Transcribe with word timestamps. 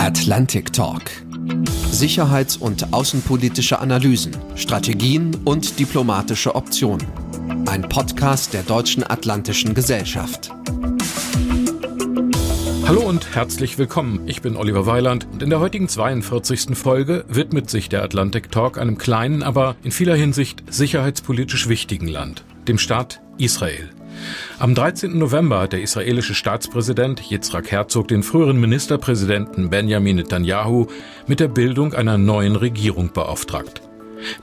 Atlantic 0.00 0.72
Talk. 0.72 1.02
Sicherheits- 1.90 2.56
und 2.56 2.94
außenpolitische 2.94 3.80
Analysen, 3.80 4.34
Strategien 4.54 5.36
und 5.44 5.78
diplomatische 5.78 6.54
Optionen. 6.54 7.06
Ein 7.66 7.82
Podcast 7.82 8.54
der 8.54 8.62
Deutschen 8.62 9.04
Atlantischen 9.04 9.74
Gesellschaft. 9.74 10.52
Hallo 12.86 13.02
und 13.02 13.34
herzlich 13.34 13.76
willkommen. 13.76 14.26
Ich 14.26 14.40
bin 14.40 14.56
Oliver 14.56 14.86
Weiland 14.86 15.28
und 15.32 15.42
in 15.42 15.50
der 15.50 15.60
heutigen 15.60 15.86
42. 15.86 16.78
Folge 16.78 17.26
widmet 17.28 17.68
sich 17.68 17.90
der 17.90 18.02
Atlantic 18.02 18.50
Talk 18.50 18.78
einem 18.78 18.96
kleinen, 18.96 19.42
aber 19.42 19.76
in 19.82 19.92
vieler 19.92 20.16
Hinsicht 20.16 20.62
sicherheitspolitisch 20.70 21.68
wichtigen 21.68 22.08
Land, 22.08 22.42
dem 22.68 22.78
Staat 22.78 23.20
Israel. 23.36 23.90
Am 24.58 24.74
13. 24.74 25.16
November 25.18 25.60
hat 25.60 25.72
der 25.72 25.82
israelische 25.82 26.34
Staatspräsident 26.34 27.30
Yitzhak 27.30 27.70
Herzog 27.70 28.08
den 28.08 28.22
früheren 28.22 28.60
Ministerpräsidenten 28.60 29.70
Benjamin 29.70 30.16
Netanyahu 30.16 30.86
mit 31.26 31.40
der 31.40 31.48
Bildung 31.48 31.94
einer 31.94 32.18
neuen 32.18 32.56
Regierung 32.56 33.12
beauftragt. 33.12 33.82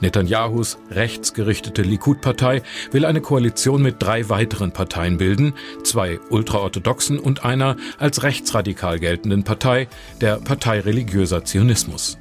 Netanyahus 0.00 0.78
rechtsgerichtete 0.90 1.82
Likud-Partei 1.82 2.62
will 2.90 3.04
eine 3.04 3.20
Koalition 3.20 3.82
mit 3.82 3.96
drei 4.02 4.28
weiteren 4.28 4.72
Parteien 4.72 5.18
bilden, 5.18 5.54
zwei 5.84 6.18
ultraorthodoxen 6.30 7.18
und 7.18 7.44
einer 7.44 7.76
als 7.98 8.22
rechtsradikal 8.22 8.98
geltenden 8.98 9.44
Partei, 9.44 9.88
der 10.20 10.36
Partei 10.36 10.80
religiöser 10.80 11.44
Zionismus. 11.44 12.18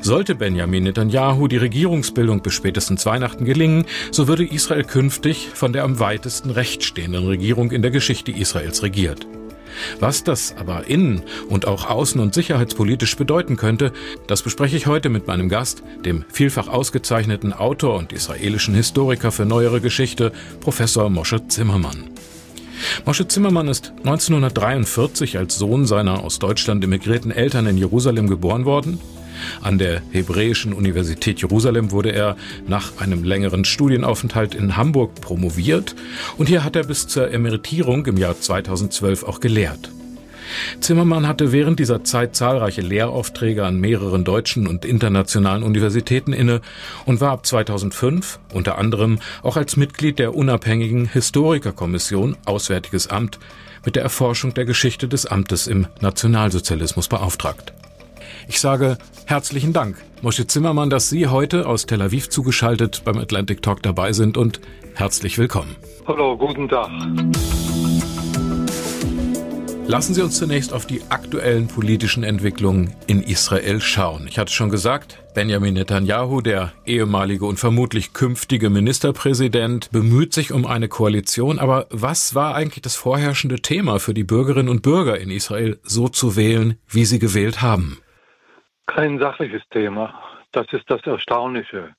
Sollte 0.00 0.34
Benjamin 0.34 0.84
Netanyahu 0.84 1.48
die 1.48 1.56
Regierungsbildung 1.56 2.42
bis 2.42 2.54
spätestens 2.54 3.06
Weihnachten 3.06 3.44
gelingen, 3.44 3.84
so 4.10 4.28
würde 4.28 4.44
Israel 4.44 4.84
künftig 4.84 5.48
von 5.54 5.72
der 5.72 5.84
am 5.84 5.98
weitesten 6.00 6.50
rechts 6.50 6.86
stehenden 6.86 7.26
Regierung 7.26 7.70
in 7.70 7.82
der 7.82 7.90
Geschichte 7.90 8.32
Israels 8.32 8.82
regiert. 8.82 9.26
Was 9.98 10.24
das 10.24 10.54
aber 10.58 10.86
innen 10.88 11.22
und 11.48 11.66
auch 11.66 11.88
außen- 11.88 12.20
und 12.20 12.34
sicherheitspolitisch 12.34 13.16
bedeuten 13.16 13.56
könnte, 13.56 13.92
das 14.26 14.42
bespreche 14.42 14.76
ich 14.76 14.86
heute 14.86 15.08
mit 15.08 15.26
meinem 15.26 15.48
Gast, 15.48 15.82
dem 16.04 16.24
vielfach 16.28 16.68
ausgezeichneten 16.68 17.52
Autor 17.52 17.96
und 17.96 18.12
israelischen 18.12 18.74
Historiker 18.74 19.32
für 19.32 19.44
neuere 19.44 19.80
Geschichte, 19.80 20.32
Professor 20.60 21.08
Moshe 21.10 21.46
Zimmermann. 21.48 22.10
Moshe 23.04 23.28
Zimmermann 23.28 23.68
ist 23.68 23.92
1943 23.98 25.36
als 25.38 25.58
Sohn 25.58 25.86
seiner 25.86 26.24
aus 26.24 26.38
Deutschland 26.38 26.82
emigrierten 26.82 27.30
Eltern 27.30 27.66
in 27.66 27.76
Jerusalem 27.76 28.28
geboren 28.28 28.64
worden. 28.64 28.98
An 29.62 29.78
der 29.78 30.02
Hebräischen 30.10 30.72
Universität 30.72 31.40
Jerusalem 31.40 31.90
wurde 31.90 32.12
er 32.12 32.36
nach 32.66 32.98
einem 32.98 33.24
längeren 33.24 33.64
Studienaufenthalt 33.64 34.54
in 34.54 34.76
Hamburg 34.76 35.20
promoviert 35.20 35.94
und 36.36 36.48
hier 36.48 36.64
hat 36.64 36.76
er 36.76 36.84
bis 36.84 37.08
zur 37.08 37.30
Emeritierung 37.30 38.06
im 38.06 38.16
Jahr 38.16 38.40
2012 38.40 39.24
auch 39.24 39.40
gelehrt. 39.40 39.90
Zimmermann 40.80 41.26
hatte 41.26 41.52
während 41.52 41.78
dieser 41.78 42.04
Zeit 42.04 42.34
zahlreiche 42.36 42.80
Lehraufträge 42.80 43.64
an 43.64 43.78
mehreren 43.78 44.24
deutschen 44.24 44.66
und 44.66 44.84
internationalen 44.84 45.62
Universitäten 45.62 46.32
inne 46.32 46.60
und 47.06 47.20
war 47.20 47.32
ab 47.32 47.46
2005 47.46 48.40
unter 48.52 48.78
anderem 48.78 49.18
auch 49.42 49.56
als 49.56 49.76
Mitglied 49.76 50.18
der 50.18 50.34
unabhängigen 50.34 51.06
Historikerkommission 51.06 52.36
Auswärtiges 52.44 53.08
Amt 53.08 53.38
mit 53.84 53.96
der 53.96 54.02
Erforschung 54.02 54.54
der 54.54 54.64
Geschichte 54.64 55.08
des 55.08 55.26
Amtes 55.26 55.66
im 55.66 55.86
Nationalsozialismus 56.00 57.08
beauftragt. 57.08 57.72
Ich 58.48 58.60
sage 58.60 58.98
herzlichen 59.26 59.72
Dank, 59.72 59.96
Moshe 60.22 60.46
Zimmermann, 60.46 60.90
dass 60.90 61.08
Sie 61.08 61.26
heute 61.26 61.66
aus 61.66 61.86
Tel 61.86 62.02
Aviv 62.02 62.28
zugeschaltet 62.28 63.02
beim 63.04 63.18
Atlantic 63.18 63.62
Talk 63.62 63.82
dabei 63.82 64.12
sind 64.12 64.36
und 64.36 64.60
herzlich 64.94 65.38
willkommen. 65.38 65.76
Hallo, 66.06 66.36
guten 66.36 66.68
Tag. 66.68 66.90
Lassen 69.86 70.14
Sie 70.14 70.22
uns 70.22 70.38
zunächst 70.38 70.72
auf 70.72 70.86
die 70.86 71.02
aktuellen 71.08 71.66
politischen 71.66 72.22
Entwicklungen 72.22 72.94
in 73.08 73.24
Israel 73.24 73.80
schauen. 73.80 74.26
Ich 74.28 74.38
hatte 74.38 74.52
schon 74.52 74.70
gesagt, 74.70 75.18
Benjamin 75.34 75.74
Netanyahu, 75.74 76.42
der 76.42 76.72
ehemalige 76.86 77.44
und 77.44 77.58
vermutlich 77.58 78.12
künftige 78.12 78.70
Ministerpräsident, 78.70 79.90
bemüht 79.90 80.32
sich 80.32 80.52
um 80.52 80.64
eine 80.64 80.86
Koalition. 80.86 81.58
Aber 81.58 81.86
was 81.90 82.36
war 82.36 82.54
eigentlich 82.54 82.82
das 82.82 82.94
vorherrschende 82.94 83.62
Thema 83.62 83.98
für 83.98 84.14
die 84.14 84.22
Bürgerinnen 84.22 84.68
und 84.68 84.82
Bürger 84.82 85.18
in 85.18 85.28
Israel, 85.28 85.80
so 85.82 86.08
zu 86.08 86.36
wählen, 86.36 86.76
wie 86.88 87.04
sie 87.04 87.18
gewählt 87.18 87.60
haben? 87.60 87.98
Kein 88.90 89.20
sachliches 89.20 89.62
Thema. 89.70 90.20
Das 90.50 90.66
ist 90.72 90.90
das 90.90 91.00
Erstaunliche. 91.06 91.94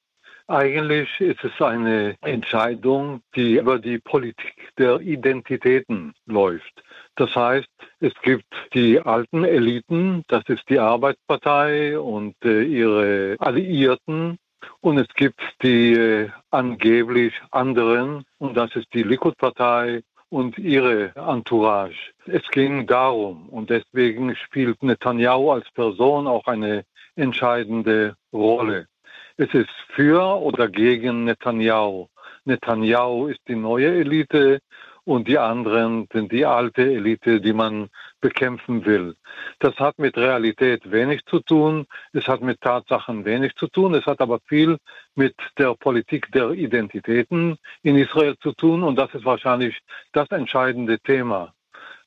Eigentlich 0.49 1.07
ist 1.21 1.41
es 1.41 1.61
eine 1.61 2.17
Entscheidung, 2.19 3.21
die 3.33 3.55
über 3.59 3.79
die 3.79 3.97
Politik 3.97 4.73
der 4.77 4.99
Identitäten 4.99 6.13
läuft. 6.25 6.83
Das 7.15 7.33
heißt, 7.33 7.69
es 8.01 8.13
gibt 8.23 8.53
die 8.73 8.99
alten 8.99 9.45
Eliten, 9.45 10.23
das 10.27 10.43
ist 10.49 10.69
die 10.69 10.79
Arbeitspartei 10.79 11.97
und 11.97 12.35
äh, 12.43 12.63
ihre 12.63 13.37
Alliierten, 13.39 14.37
und 14.81 14.97
es 14.97 15.07
gibt 15.15 15.41
die 15.63 15.93
äh, 15.93 16.29
angeblich 16.49 17.33
anderen, 17.51 18.25
und 18.37 18.57
das 18.57 18.75
ist 18.75 18.93
die 18.93 19.03
Likud-Partei 19.03 20.01
und 20.31 20.57
ihre 20.57 21.11
Entourage. 21.15 22.13
Es 22.25 22.41
ging 22.51 22.87
darum 22.87 23.49
und 23.49 23.69
deswegen 23.69 24.35
spielt 24.35 24.81
Netanyahu 24.81 25.51
als 25.51 25.69
Person 25.71 26.25
auch 26.25 26.47
eine 26.47 26.85
entscheidende 27.15 28.15
Rolle. 28.31 28.87
Es 29.35 29.53
ist 29.53 29.69
für 29.89 30.41
oder 30.41 30.69
gegen 30.69 31.25
Netanyahu. 31.25 32.07
Netanyahu 32.45 33.27
ist 33.27 33.41
die 33.47 33.55
neue 33.55 33.91
Elite 33.99 34.59
und 35.11 35.27
die 35.27 35.37
anderen 35.37 36.07
sind 36.11 36.31
die 36.31 36.45
alte 36.45 36.83
Elite, 36.83 37.41
die 37.41 37.53
man 37.53 37.89
bekämpfen 38.21 38.85
will. 38.85 39.15
Das 39.59 39.75
hat 39.75 39.99
mit 39.99 40.17
Realität 40.17 40.89
wenig 40.91 41.25
zu 41.25 41.39
tun, 41.39 41.85
es 42.13 42.27
hat 42.27 42.41
mit 42.41 42.61
Tatsachen 42.61 43.25
wenig 43.25 43.55
zu 43.55 43.67
tun, 43.67 43.93
es 43.93 44.05
hat 44.05 44.21
aber 44.21 44.39
viel 44.47 44.77
mit 45.15 45.35
der 45.57 45.73
Politik 45.75 46.31
der 46.31 46.51
Identitäten 46.51 47.57
in 47.83 47.97
Israel 47.97 48.35
zu 48.41 48.53
tun 48.53 48.83
und 48.83 48.95
das 48.95 49.13
ist 49.13 49.25
wahrscheinlich 49.25 49.79
das 50.13 50.29
entscheidende 50.31 50.99
Thema 50.99 51.53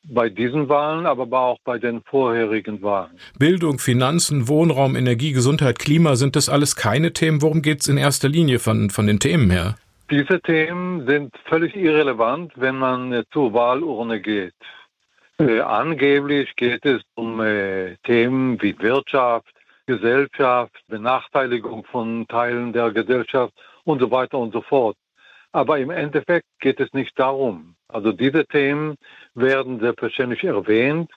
bei 0.07 0.29
diesen 0.29 0.69
Wahlen, 0.69 1.07
aber 1.07 1.27
auch 1.39 1.59
bei 1.65 1.79
den 1.79 2.03
vorherigen 2.03 2.83
Wahlen. 2.83 3.19
Bildung, 3.39 3.79
Finanzen, 3.79 4.49
Wohnraum, 4.49 4.97
Energie, 4.97 5.33
Gesundheit, 5.33 5.79
Klima, 5.79 6.17
sind 6.17 6.37
das 6.37 6.49
alles 6.49 6.77
keine 6.77 7.13
Themen? 7.13 7.43
Worum 7.43 7.63
geht 7.63 7.81
es 7.81 7.89
in 7.89 7.97
erster 7.97 8.29
Linie 8.29 8.59
von, 8.59 8.91
von 8.91 9.07
den 9.07 9.19
Themen 9.19 9.51
her? 9.51 9.77
Diese 10.11 10.39
Themen 10.41 11.07
sind 11.07 11.35
völlig 11.47 11.75
irrelevant, 11.75 12.53
wenn 12.57 12.77
man 12.77 13.25
zur 13.33 13.55
Wahlurne 13.55 14.21
geht. 14.21 14.55
Äh, 15.39 15.61
angeblich 15.61 16.55
geht 16.57 16.85
es 16.85 17.01
um 17.15 17.41
äh, 17.41 17.97
Themen 18.05 18.61
wie 18.61 18.79
Wirtschaft, 18.79 19.49
Gesellschaft, 19.87 20.79
Benachteiligung 20.89 21.85
von 21.85 22.27
Teilen 22.29 22.75
der 22.75 22.91
Gesellschaft 22.93 23.55
und 23.85 23.99
so 23.99 24.11
weiter 24.11 24.39
und 24.39 24.53
so 24.53 24.61
fort. 24.61 24.97
Aber 25.53 25.79
im 25.79 25.89
Endeffekt 25.89 26.47
geht 26.61 26.81
es 26.81 26.93
nicht 26.93 27.19
darum. 27.19 27.75
Also 27.89 28.13
diese 28.13 28.45
Themen 28.47 28.97
werden 29.35 29.81
selbstverständlich 29.81 30.45
erwähnt. 30.45 31.11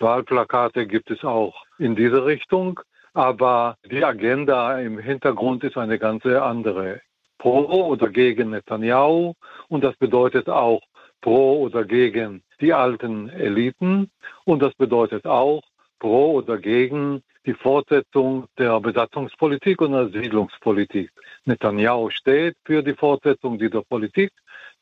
Wahlplakate 0.00 0.88
gibt 0.88 1.12
es 1.12 1.22
auch 1.22 1.62
in 1.78 1.94
diese 1.94 2.24
Richtung. 2.24 2.80
Aber 3.14 3.76
die 3.88 4.04
Agenda 4.04 4.80
im 4.80 4.98
Hintergrund 4.98 5.62
ist 5.62 5.76
eine 5.76 5.98
ganz 5.98 6.26
andere 6.26 7.02
pro 7.42 7.64
oder 7.92 8.08
gegen 8.08 8.50
Netanyahu 8.50 9.34
und 9.68 9.82
das 9.82 9.96
bedeutet 9.96 10.48
auch 10.48 10.80
pro 11.20 11.62
oder 11.62 11.84
gegen 11.84 12.44
die 12.60 12.72
alten 12.72 13.28
Eliten 13.30 14.12
und 14.44 14.62
das 14.62 14.72
bedeutet 14.74 15.26
auch 15.26 15.60
pro 15.98 16.34
oder 16.34 16.56
gegen 16.58 17.22
die 17.44 17.54
Fortsetzung 17.54 18.46
der 18.58 18.78
Besatzungspolitik 18.80 19.80
und 19.80 19.90
der 19.90 20.08
Siedlungspolitik. 20.10 21.10
Netanyahu 21.44 22.10
steht 22.10 22.54
für 22.64 22.80
die 22.80 22.94
Fortsetzung 22.94 23.58
dieser 23.58 23.82
Politik. 23.82 24.30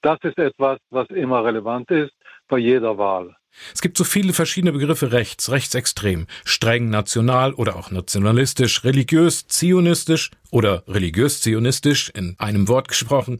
Das 0.02 0.18
ist 0.22 0.38
etwas, 0.38 0.78
was 0.90 1.08
immer 1.08 1.42
relevant 1.42 1.90
ist 1.90 2.12
bei 2.46 2.58
jeder 2.58 2.98
Wahl. 2.98 3.34
Es 3.74 3.80
gibt 3.80 3.96
so 3.96 4.04
viele 4.04 4.32
verschiedene 4.32 4.72
Begriffe 4.72 5.12
rechts, 5.12 5.50
rechtsextrem, 5.50 6.26
streng 6.44 6.90
national 6.90 7.52
oder 7.54 7.76
auch 7.76 7.90
nationalistisch, 7.90 8.84
religiös, 8.84 9.46
zionistisch 9.46 10.30
oder 10.50 10.82
religiös-zionistisch 10.88 12.10
in 12.10 12.36
einem 12.38 12.68
Wort 12.68 12.88
gesprochen. 12.88 13.38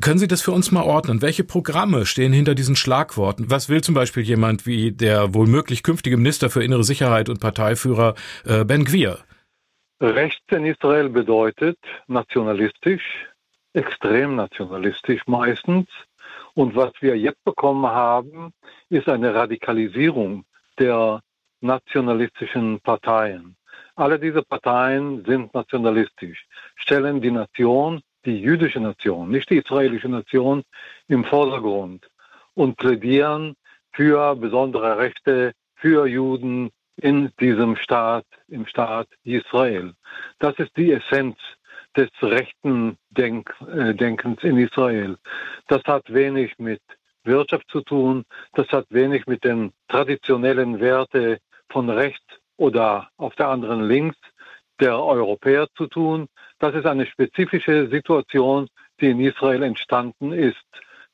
Können 0.00 0.18
Sie 0.18 0.28
das 0.28 0.42
für 0.42 0.50
uns 0.50 0.72
mal 0.72 0.82
ordnen? 0.82 1.22
Welche 1.22 1.44
Programme 1.44 2.04
stehen 2.04 2.32
hinter 2.32 2.54
diesen 2.54 2.74
Schlagworten? 2.74 3.50
Was 3.50 3.68
will 3.68 3.82
zum 3.82 3.94
Beispiel 3.94 4.24
jemand 4.24 4.66
wie 4.66 4.90
der 4.90 5.34
wohl 5.34 5.46
möglich 5.46 5.82
künftige 5.82 6.16
Minister 6.16 6.50
für 6.50 6.64
innere 6.64 6.84
Sicherheit 6.84 7.28
und 7.28 7.40
Parteiführer 7.40 8.14
äh, 8.44 8.64
Ben 8.64 8.84
Gwir? 8.84 9.18
Rechts 10.00 10.44
in 10.50 10.66
Israel 10.66 11.08
bedeutet 11.08 11.78
nationalistisch, 12.08 13.02
extrem 13.72 14.34
nationalistisch 14.34 15.22
meistens, 15.26 15.86
und 16.54 16.74
was 16.74 16.92
wir 17.00 17.16
jetzt 17.16 17.42
bekommen 17.44 17.86
haben, 17.86 18.52
ist 18.88 19.08
eine 19.08 19.34
Radikalisierung 19.34 20.44
der 20.78 21.20
nationalistischen 21.60 22.80
Parteien. 22.80 23.56
Alle 23.96 24.18
diese 24.18 24.42
Parteien 24.42 25.24
sind 25.24 25.54
nationalistisch, 25.54 26.46
stellen 26.76 27.20
die 27.20 27.30
Nation, 27.30 28.02
die 28.24 28.40
jüdische 28.40 28.80
Nation, 28.80 29.30
nicht 29.30 29.50
die 29.50 29.58
israelische 29.58 30.08
Nation, 30.08 30.64
im 31.08 31.24
Vordergrund 31.24 32.08
und 32.54 32.76
plädieren 32.76 33.54
für 33.92 34.34
besondere 34.34 34.98
Rechte 34.98 35.52
für 35.76 36.06
Juden, 36.06 36.70
in 36.96 37.32
diesem 37.40 37.76
Staat, 37.76 38.26
im 38.48 38.66
Staat 38.66 39.08
Israel. 39.24 39.94
Das 40.38 40.56
ist 40.58 40.76
die 40.76 40.92
Essenz 40.92 41.36
des 41.96 42.10
rechten 42.22 42.96
Denk, 43.10 43.54
äh, 43.72 43.94
Denkens 43.94 44.42
in 44.42 44.58
Israel. 44.58 45.16
Das 45.68 45.82
hat 45.84 46.12
wenig 46.12 46.52
mit 46.58 46.80
Wirtschaft 47.24 47.68
zu 47.70 47.80
tun, 47.80 48.24
das 48.54 48.68
hat 48.68 48.86
wenig 48.90 49.26
mit 49.26 49.44
den 49.44 49.72
traditionellen 49.88 50.80
Werten 50.80 51.38
von 51.70 51.88
rechts 51.88 52.24
oder 52.56 53.08
auf 53.16 53.34
der 53.36 53.48
anderen 53.48 53.88
links 53.88 54.18
der 54.80 54.98
Europäer 55.02 55.66
zu 55.76 55.86
tun. 55.86 56.26
Das 56.58 56.74
ist 56.74 56.86
eine 56.86 57.06
spezifische 57.06 57.88
Situation, 57.88 58.68
die 59.00 59.10
in 59.10 59.20
Israel 59.20 59.62
entstanden 59.62 60.32
ist. 60.32 60.64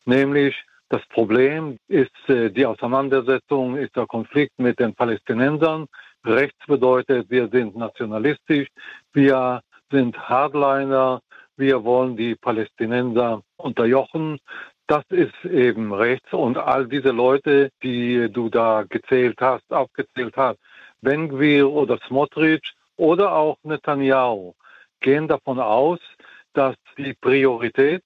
Nämlich 0.05 0.57
das 0.89 1.07
Problem 1.07 1.79
ist 1.89 2.11
äh, 2.29 2.51
die 2.51 2.67
Auseinandersetzung, 2.67 3.77
ist 3.77 3.95
der 3.97 4.07
Konflikt 4.07 4.59
mit 4.59 4.79
den 4.81 4.95
Palästinensern. 4.95 5.87
Rechts 6.25 6.67
bedeutet, 6.67 7.31
wir 7.31 7.49
sind 7.49 7.77
nationalistisch, 7.77 8.69
wir 9.13 9.61
sind 9.91 10.19
Hardliner, 10.29 11.21
wir 11.57 11.85
wollen 11.85 12.17
die 12.17 12.35
Palästinenser 12.35 13.43
unterjochen. 13.57 14.39
Das 14.87 15.05
ist 15.11 15.45
eben 15.45 15.93
rechts 15.93 16.33
und 16.33 16.59
all 16.59 16.89
diese 16.89 17.11
Leute, 17.11 17.71
die 17.83 18.29
du 18.33 18.49
da 18.49 18.85
gezählt 18.89 19.37
hast, 19.41 19.71
aufgezählt 19.71 20.37
hast, 20.37 20.59
Ben-Gvir 21.03 21.71
oder 21.71 21.99
Smotrich 22.09 22.73
oder 22.97 23.33
auch 23.33 23.57
Netanyahu, 23.63 24.55
gehen 25.01 25.29
davon 25.29 25.61
aus, 25.61 26.01
dass 26.55 26.75
die 26.99 27.15
Priorität 27.15 28.03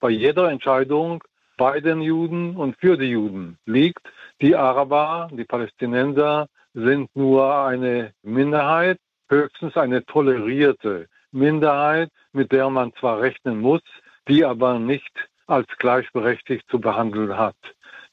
bei 0.00 0.10
jeder 0.10 0.50
Entscheidung 0.50 1.24
bei 1.56 1.80
den 1.80 2.02
Juden 2.02 2.56
und 2.56 2.76
für 2.78 2.96
die 2.96 3.10
Juden 3.10 3.58
liegt. 3.64 4.02
Die 4.40 4.54
Araber, 4.54 5.28
die 5.32 5.44
Palästinenser 5.44 6.46
sind 6.74 7.14
nur 7.16 7.64
eine 7.64 8.12
Minderheit, 8.22 8.98
höchstens 9.28 9.76
eine 9.76 10.04
tolerierte 10.04 11.06
Minderheit, 11.32 12.10
mit 12.32 12.52
der 12.52 12.70
man 12.70 12.92
zwar 12.94 13.20
rechnen 13.20 13.60
muss, 13.60 13.82
die 14.28 14.44
aber 14.44 14.78
nicht 14.78 15.12
als 15.46 15.66
gleichberechtigt 15.78 16.68
zu 16.70 16.80
behandeln 16.80 17.36
hat. 17.36 17.56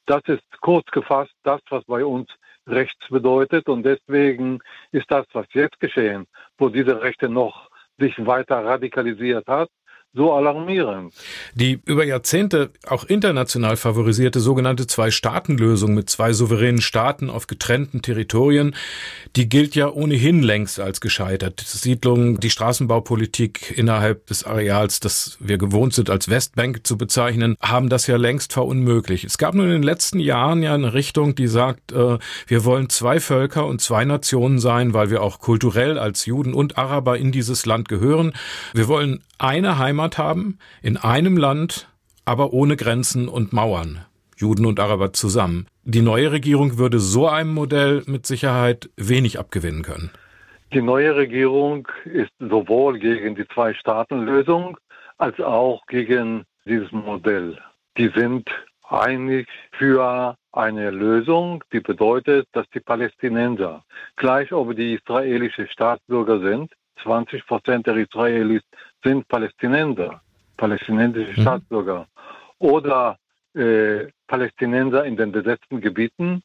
Das 0.06 0.22
ist 0.28 0.44
kurz 0.62 0.90
gefasst 0.92 1.34
das, 1.44 1.62
was 1.70 1.84
bei 1.86 2.06
uns 2.06 2.30
rechts 2.68 3.08
bedeutet 3.10 3.68
und 3.68 3.84
deswegen 3.84 4.60
ist 4.92 5.10
das, 5.10 5.26
was 5.34 5.46
jetzt 5.54 5.80
geschehen, 5.80 6.26
wo 6.58 6.70
diese 6.70 7.02
Rechte 7.02 7.30
noch 7.30 7.70
sich 7.98 8.14
weiter 8.26 8.64
radikalisiert 8.64 9.48
hat, 9.48 9.70
so 10.16 10.32
alarmierend. 10.32 11.14
Die 11.56 11.80
über 11.86 12.06
Jahrzehnte 12.06 12.72
auch 12.88 13.04
international 13.04 13.76
favorisierte 13.76 14.40
sogenannte 14.40 14.88
Zwei-Staaten-Lösung 14.88 15.94
mit 15.94 16.10
zwei 16.10 16.32
souveränen 16.32 16.82
Staaten 16.82 17.30
auf 17.30 17.48
getrennten 17.48 18.02
Territorien, 18.02 18.76
die 19.36 19.50
gilt 19.50 19.76
ja 19.76 19.92
ohnehin 19.92 20.42
längst 20.42 20.80
als 20.80 21.02
gescheitert. 21.02 21.60
Siedlungen, 21.60 22.40
die 22.40 22.50
Straßenbaupolitik 22.50 23.78
innerhalb 23.78 24.28
des 24.28 24.46
Areals, 24.46 25.02
das 25.02 25.38
wir 25.42 25.58
gewohnt 25.58 25.94
sind 25.94 26.10
als 26.10 26.30
Westbank 26.30 26.88
zu 26.88 26.98
bezeichnen, 26.98 27.58
haben 27.62 27.90
das 27.90 28.08
ja 28.08 28.16
längst 28.16 28.54
verunmöglicht. 28.54 29.26
Es 29.26 29.38
gab 29.38 29.54
nur 29.54 29.66
in 29.66 29.72
den 29.72 29.84
letzten 29.84 30.20
Jahren 30.20 30.64
ja 30.64 30.74
eine 30.74 30.94
Richtung, 30.94 31.36
die 31.36 31.48
sagt, 31.48 31.92
äh, 31.92 32.18
wir 32.48 32.64
wollen 32.64 32.90
zwei 32.90 33.20
Völker 33.20 33.66
und 33.66 33.82
zwei 33.82 34.06
Nationen 34.06 34.60
sein, 34.60 34.94
weil 34.94 35.10
wir 35.10 35.22
auch 35.22 35.40
kulturell 35.40 36.00
als 36.00 36.26
Juden 36.26 36.54
und 36.54 36.78
Araber 36.78 37.18
in 37.18 37.34
dieses 37.34 37.66
Land 37.66 37.90
gehören. 37.90 38.32
Wir 38.74 38.88
wollen 38.88 39.22
eine 39.38 39.78
Heimat 39.78 40.05
haben, 40.18 40.60
in 40.82 40.98
einem 40.98 41.38
Land, 41.38 41.90
aber 42.26 42.54
ohne 42.54 42.76
Grenzen 42.76 43.28
und 43.28 43.54
Mauern. 43.54 44.06
Juden 44.38 44.66
und 44.66 44.80
Araber 44.80 45.14
zusammen. 45.14 45.68
Die 45.84 46.02
neue 46.02 46.32
Regierung 46.32 46.78
würde 46.78 47.00
so 47.00 47.28
einem 47.28 47.54
Modell 47.54 48.04
mit 48.06 48.26
Sicherheit 48.26 48.90
wenig 48.98 49.40
abgewinnen 49.40 49.84
können. 49.84 50.12
Die 50.74 50.82
neue 50.82 51.16
Regierung 51.16 51.88
ist 52.06 52.32
sowohl 52.40 53.00
gegen 53.00 53.36
die 53.36 53.48
Zwei-Staaten-Lösung 53.48 54.78
als 55.18 55.40
auch 55.40 55.86
gegen 55.88 56.44
dieses 56.66 56.92
Modell. 56.92 57.58
Die 57.98 58.12
sind 58.16 58.50
einig 58.90 59.48
für 59.78 60.36
eine 60.52 60.92
Lösung, 60.92 61.64
die 61.72 61.80
bedeutet, 61.80 62.48
dass 62.52 62.70
die 62.72 62.80
Palästinenser, 62.80 63.84
gleich 64.16 64.52
ob 64.52 64.76
die 64.76 64.96
israelische 64.96 65.68
Staatsbürger 65.68 66.40
sind, 66.40 66.74
20 67.04 67.46
Prozent 67.46 67.88
der 67.88 67.98
Israelis 67.98 68.64
sind 69.06 69.28
Palästinenser, 69.28 70.22
palästinensische 70.58 71.40
mhm. 71.40 71.42
Staatsbürger 71.44 72.08
oder 72.60 73.18
äh, 73.54 74.08
Palästinenser 74.28 75.06
in 75.06 75.16
den 75.16 75.32
besetzten 75.32 75.80
Gebieten. 75.80 76.42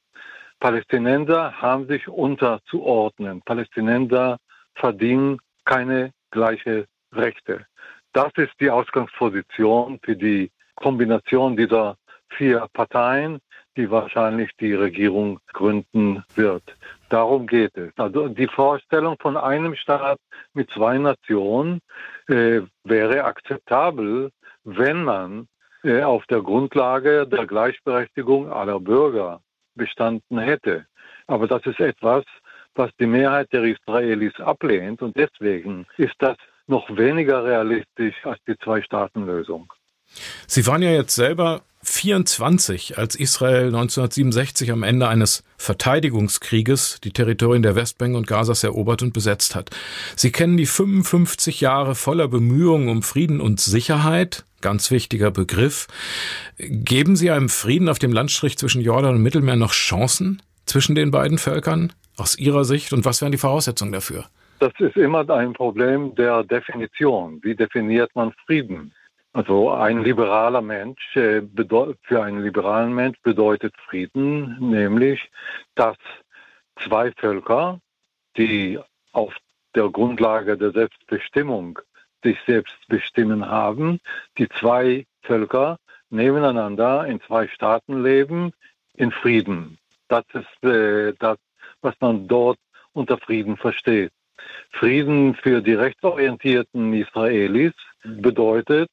Palästinenser 0.61 1.53
haben 1.61 1.89
sich 1.89 2.07
unterzuordnen. 2.07 3.41
Palästinenser 3.43 4.37
verdienen 4.75 5.39
keine 5.65 6.12
gleiche 6.31 6.87
Rechte. 7.12 7.67
Das 8.12 8.31
ist 8.37 8.53
die 8.61 8.71
Ausgangsposition 8.71 9.99
für 10.03 10.17
die 10.17 10.51
Kombination 10.77 11.57
dieser 11.57 11.97
vier 12.37 12.67
Parteien, 12.73 13.39
die 13.76 13.90
wahrscheinlich 13.90 14.50
die 14.61 14.75
Regierung 14.75 15.40
gründen 15.52 16.25
wird. 16.34 16.62
Darum 17.08 17.46
geht 17.46 17.76
es. 17.76 17.93
Also 17.96 18.28
die 18.28 18.46
Vorstellung 18.46 19.17
von 19.20 19.37
einem 19.37 19.75
Staat 19.75 20.19
mit 20.55 20.70
zwei 20.70 20.99
Nationen 20.99 21.81
äh, 22.28 22.61
wäre 22.84 23.25
akzeptabel, 23.25 24.31
wenn 24.64 25.05
man 25.05 25.49
äh, 25.82 26.02
auf 26.02 26.26
der 26.26 26.43
Grundlage 26.43 27.26
der 27.26 27.46
Gleichberechtigung 27.46 28.52
aller 28.52 28.81
Bürger 28.81 29.40
bestanden 29.75 30.38
hätte. 30.38 30.87
Aber 31.26 31.46
das 31.46 31.64
ist 31.64 31.81
etwas, 31.81 32.25
was 32.75 32.90
die 33.00 33.06
Mehrheit 33.06 33.52
der 33.52 33.64
Israelis 33.64 34.38
ablehnt 34.40 35.02
und 35.02 35.16
deswegen 35.16 35.87
ist 35.96 36.14
das 36.19 36.37
noch 36.66 36.88
weniger 36.96 37.44
realistisch 37.44 38.14
als 38.25 38.38
die 38.46 38.56
Zwei-Staaten-Lösung. 38.58 39.73
Sie 40.47 40.67
waren 40.67 40.83
ja 40.83 40.91
jetzt 40.91 41.15
selber 41.15 41.62
24, 41.83 42.99
als 42.99 43.15
Israel 43.15 43.67
1967 43.67 44.71
am 44.71 44.83
Ende 44.83 45.09
eines 45.09 45.45
Verteidigungskrieges 45.57 47.01
die 47.01 47.12
Territorien 47.12 47.62
der 47.62 47.75
Westbank 47.75 48.17
und 48.17 48.27
Gazas 48.27 48.65
erobert 48.65 49.03
und 49.03 49.15
besetzt 49.15 49.55
hat. 49.55 49.71
Sie 50.15 50.31
kennen 50.31 50.59
die 50.59 50.67
55 50.67 51.61
Jahre 51.62 51.95
voller 51.95 52.29
Bemühungen 52.29 52.89
um 52.89 53.03
Frieden 53.03 53.41
und 53.41 53.61
Sicherheit, 53.61 54.45
ganz 54.61 54.91
wichtiger 54.91 55.31
Begriff. 55.31 55.87
Geben 56.59 57.17
Sie 57.17 57.31
einem 57.31 57.49
Frieden 57.49 57.89
auf 57.89 57.99
dem 57.99 58.12
Landstrich 58.12 58.59
zwischen 58.59 58.83
Jordan 58.83 59.15
und 59.15 59.23
Mittelmeer 59.23 59.57
noch 59.57 59.73
Chancen 59.73 60.43
zwischen 60.67 60.95
den 60.95 61.11
beiden 61.11 61.39
Völkern 61.39 61.95
aus 62.17 62.39
Ihrer 62.39 62.65
Sicht 62.65 62.93
und 62.93 63.07
was 63.07 63.23
wären 63.23 63.33
die 63.33 63.39
Voraussetzungen 63.39 63.93
dafür? 63.93 64.27
Das 64.59 64.73
ist 64.79 64.97
immer 64.97 65.29
ein 65.31 65.55
Problem 65.55 66.14
der 66.14 66.45
Definition. 66.45 67.40
Wie 67.43 67.55
definiert 67.55 68.11
man 68.14 68.33
Frieden? 68.45 68.93
Also 69.32 69.70
ein 69.70 70.02
liberaler 70.02 70.60
Mensch, 70.60 71.16
äh, 71.16 71.42
für 72.02 72.22
einen 72.22 72.42
liberalen 72.42 72.92
Mensch 72.92 73.16
bedeutet 73.22 73.75
Frieden 73.88 74.56
nämlich, 74.58 75.30
dass 75.76 75.96
zwei 76.82 77.12
Völker, 77.12 77.80
die 78.37 78.80
auf 79.12 79.37
der 79.76 79.88
Grundlage 79.88 80.56
der 80.56 80.72
Selbstbestimmung 80.72 81.78
sich 82.25 82.38
selbst 82.46 82.76
bestimmen 82.88 83.49
haben, 83.49 84.00
die 84.37 84.49
zwei 84.49 85.06
Völker 85.22 85.78
nebeneinander 86.10 87.06
in 87.06 87.20
zwei 87.20 87.46
Staaten 87.49 88.02
leben, 88.02 88.52
in 88.94 89.12
Frieden. 89.12 89.78
Das 90.08 90.25
ist 90.34 90.64
äh, 90.64 91.14
das, 91.20 91.38
was 91.82 91.94
man 92.00 92.26
dort 92.26 92.58
unter 92.92 93.16
Frieden 93.18 93.56
versteht. 93.56 94.10
Frieden 94.72 95.34
für 95.34 95.60
die 95.62 95.75
rechtsorientierten 95.75 96.92
Israelis 96.94 97.75
bedeutet, 98.02 98.90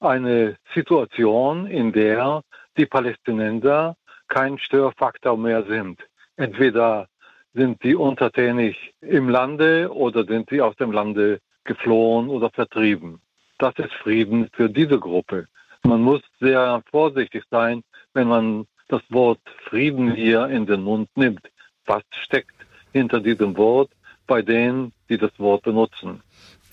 eine 0.00 0.56
Situation, 0.74 1.66
in 1.66 1.92
der 1.92 2.42
die 2.76 2.86
Palästinenser 2.86 3.96
kein 4.28 4.58
Störfaktor 4.58 5.36
mehr 5.36 5.64
sind. 5.64 6.00
Entweder 6.36 7.08
sind 7.54 7.78
sie 7.82 7.94
untertänig 7.94 8.94
im 9.00 9.28
Lande 9.28 9.90
oder 9.92 10.24
sind 10.24 10.50
sie 10.50 10.60
aus 10.60 10.76
dem 10.76 10.92
Lande 10.92 11.40
geflohen 11.64 12.28
oder 12.28 12.50
vertrieben. 12.50 13.20
Das 13.58 13.74
ist 13.78 13.92
Frieden 13.94 14.48
für 14.52 14.68
diese 14.68 14.98
Gruppe. 14.98 15.46
Man 15.82 16.02
muss 16.02 16.20
sehr 16.40 16.82
vorsichtig 16.90 17.44
sein, 17.50 17.82
wenn 18.12 18.28
man 18.28 18.66
das 18.88 19.02
Wort 19.08 19.40
Frieden 19.64 20.12
hier 20.12 20.48
in 20.48 20.66
den 20.66 20.82
Mund 20.82 21.08
nimmt. 21.16 21.48
Was 21.86 22.02
steckt 22.10 22.54
hinter 22.92 23.20
diesem 23.20 23.56
Wort 23.56 23.90
bei 24.26 24.42
denen, 24.42 24.92
die 25.08 25.18
das 25.18 25.38
Wort 25.38 25.62
benutzen. 25.62 26.22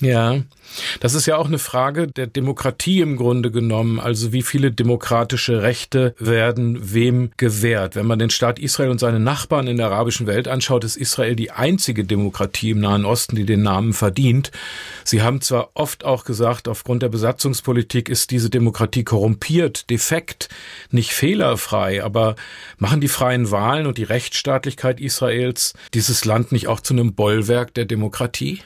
Ja, 0.01 0.41
das 0.99 1.13
ist 1.13 1.27
ja 1.27 1.37
auch 1.37 1.45
eine 1.45 1.59
Frage 1.59 2.07
der 2.07 2.27
Demokratie 2.27 3.01
im 3.01 3.15
Grunde 3.15 3.51
genommen. 3.51 3.99
Also 3.99 4.33
wie 4.33 4.41
viele 4.41 4.71
demokratische 4.71 5.61
Rechte 5.61 6.15
werden 6.17 6.93
wem 6.93 7.31
gewährt? 7.37 7.95
Wenn 7.95 8.07
man 8.07 8.19
den 8.19 8.31
Staat 8.31 8.59
Israel 8.59 8.89
und 8.89 8.99
seine 8.99 9.19
Nachbarn 9.19 9.67
in 9.67 9.77
der 9.77 9.87
arabischen 9.87 10.25
Welt 10.25 10.47
anschaut, 10.47 10.83
ist 10.83 10.97
Israel 10.97 11.35
die 11.35 11.51
einzige 11.51 12.05
Demokratie 12.05 12.71
im 12.71 12.79
Nahen 12.79 13.05
Osten, 13.05 13.35
die 13.35 13.45
den 13.45 13.61
Namen 13.61 13.93
verdient. 13.93 14.51
Sie 15.03 15.21
haben 15.21 15.41
zwar 15.41 15.69
oft 15.75 16.05
auch 16.05 16.25
gesagt, 16.25 16.67
aufgrund 16.67 17.03
der 17.03 17.09
Besatzungspolitik 17.09 18.09
ist 18.09 18.31
diese 18.31 18.49
Demokratie 18.49 19.03
korrumpiert, 19.03 19.89
defekt, 19.89 20.49
nicht 20.89 21.13
fehlerfrei, 21.13 22.03
aber 22.03 22.35
machen 22.77 22.99
die 22.99 23.07
freien 23.07 23.51
Wahlen 23.51 23.85
und 23.85 23.97
die 23.99 24.03
Rechtsstaatlichkeit 24.03 24.99
Israels 24.99 25.73
dieses 25.93 26.25
Land 26.25 26.51
nicht 26.51 26.67
auch 26.67 26.79
zu 26.79 26.93
einem 26.93 27.13
Bollwerk 27.13 27.73
der 27.75 27.85
Demokratie? 27.85 28.61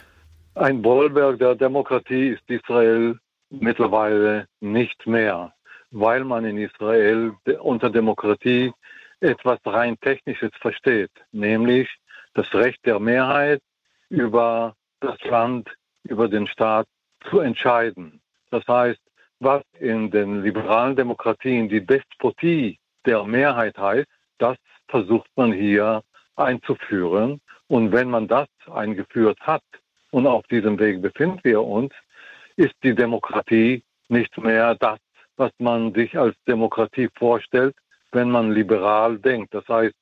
Ein 0.57 0.81
Bollwerk 0.81 1.37
der 1.37 1.53
Demokratie 1.53 2.29
ist 2.29 2.41
Israel 2.49 3.19
mittlerweile 3.51 4.47
nicht 4.59 5.05
mehr, 5.05 5.53
weil 5.91 6.23
man 6.23 6.45
in 6.45 6.57
Israel 6.57 7.33
unter 7.59 7.91
Demokratie 7.91 8.73
etwas 9.19 9.59
rein 9.67 9.99
Technisches 9.99 10.49
versteht, 10.59 11.11
nämlich 11.31 11.87
das 12.33 12.51
Recht 12.55 12.83
der 12.87 12.99
Mehrheit 12.99 13.61
über 14.09 14.73
das 14.99 15.21
Land, 15.25 15.69
über 16.05 16.27
den 16.27 16.47
Staat 16.47 16.87
zu 17.29 17.39
entscheiden. 17.39 18.19
Das 18.49 18.67
heißt, 18.67 19.01
was 19.39 19.61
in 19.79 20.09
den 20.09 20.41
liberalen 20.41 20.95
Demokratien 20.95 21.69
die 21.69 21.85
Despotie 21.85 22.79
der 23.05 23.23
Mehrheit 23.25 23.77
heißt, 23.77 24.07
das 24.39 24.57
versucht 24.87 25.29
man 25.35 25.53
hier 25.53 26.01
einzuführen. 26.35 27.41
Und 27.67 27.91
wenn 27.91 28.09
man 28.09 28.27
das 28.27 28.47
eingeführt 28.73 29.39
hat, 29.41 29.61
und 30.17 30.25
auf 30.25 30.47
diesem 30.47 30.79
Weg 30.79 31.03
befinden 31.03 31.39
wir 31.43 31.61
uns, 31.61 31.93
ist 32.55 32.73
die 32.81 32.95
Demokratie 32.95 33.83
nicht 34.09 34.35
mehr 34.39 34.73
das, 34.73 34.97
was 35.35 35.51
man 35.59 35.93
sich 35.93 36.17
als 36.17 36.35
Demokratie 36.47 37.07
vorstellt, 37.19 37.75
wenn 38.13 38.31
man 38.31 38.51
liberal 38.51 39.19
denkt. 39.19 39.53
Das 39.53 39.67
heißt, 39.67 39.93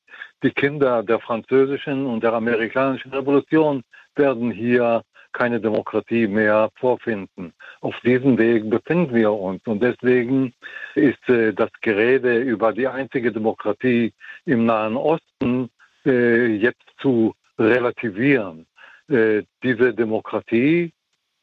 die 0.41 0.51
Kinder 0.51 1.03
der 1.03 1.19
französischen 1.19 2.05
und 2.05 2.23
der 2.23 2.31
amerikanischen 2.31 3.11
Revolution 3.11 3.83
werden 4.15 4.51
hier 4.51 5.01
keine 5.33 5.59
Demokratie 5.59 6.27
mehr 6.27 6.69
vorfinden. 6.75 7.51
Auf 7.81 7.99
diesem 7.99 8.37
Weg 8.37 8.69
befinden 8.69 9.13
wir 9.13 9.33
uns. 9.33 9.61
Und 9.67 9.83
deswegen 9.83 10.53
ist 10.93 11.27
äh, 11.27 11.51
das 11.51 11.71
Gerede 11.81 12.37
über 12.39 12.71
die 12.71 12.87
einzige 12.87 13.33
Demokratie 13.33 14.13
im 14.45 14.65
Nahen 14.65 14.95
Osten 14.95 15.69
äh, 16.05 16.55
jetzt 16.55 16.87
zu 17.01 17.35
relativieren. 17.59 18.65
Äh, 19.07 19.43
diese 19.61 19.93
Demokratie, 19.93 20.91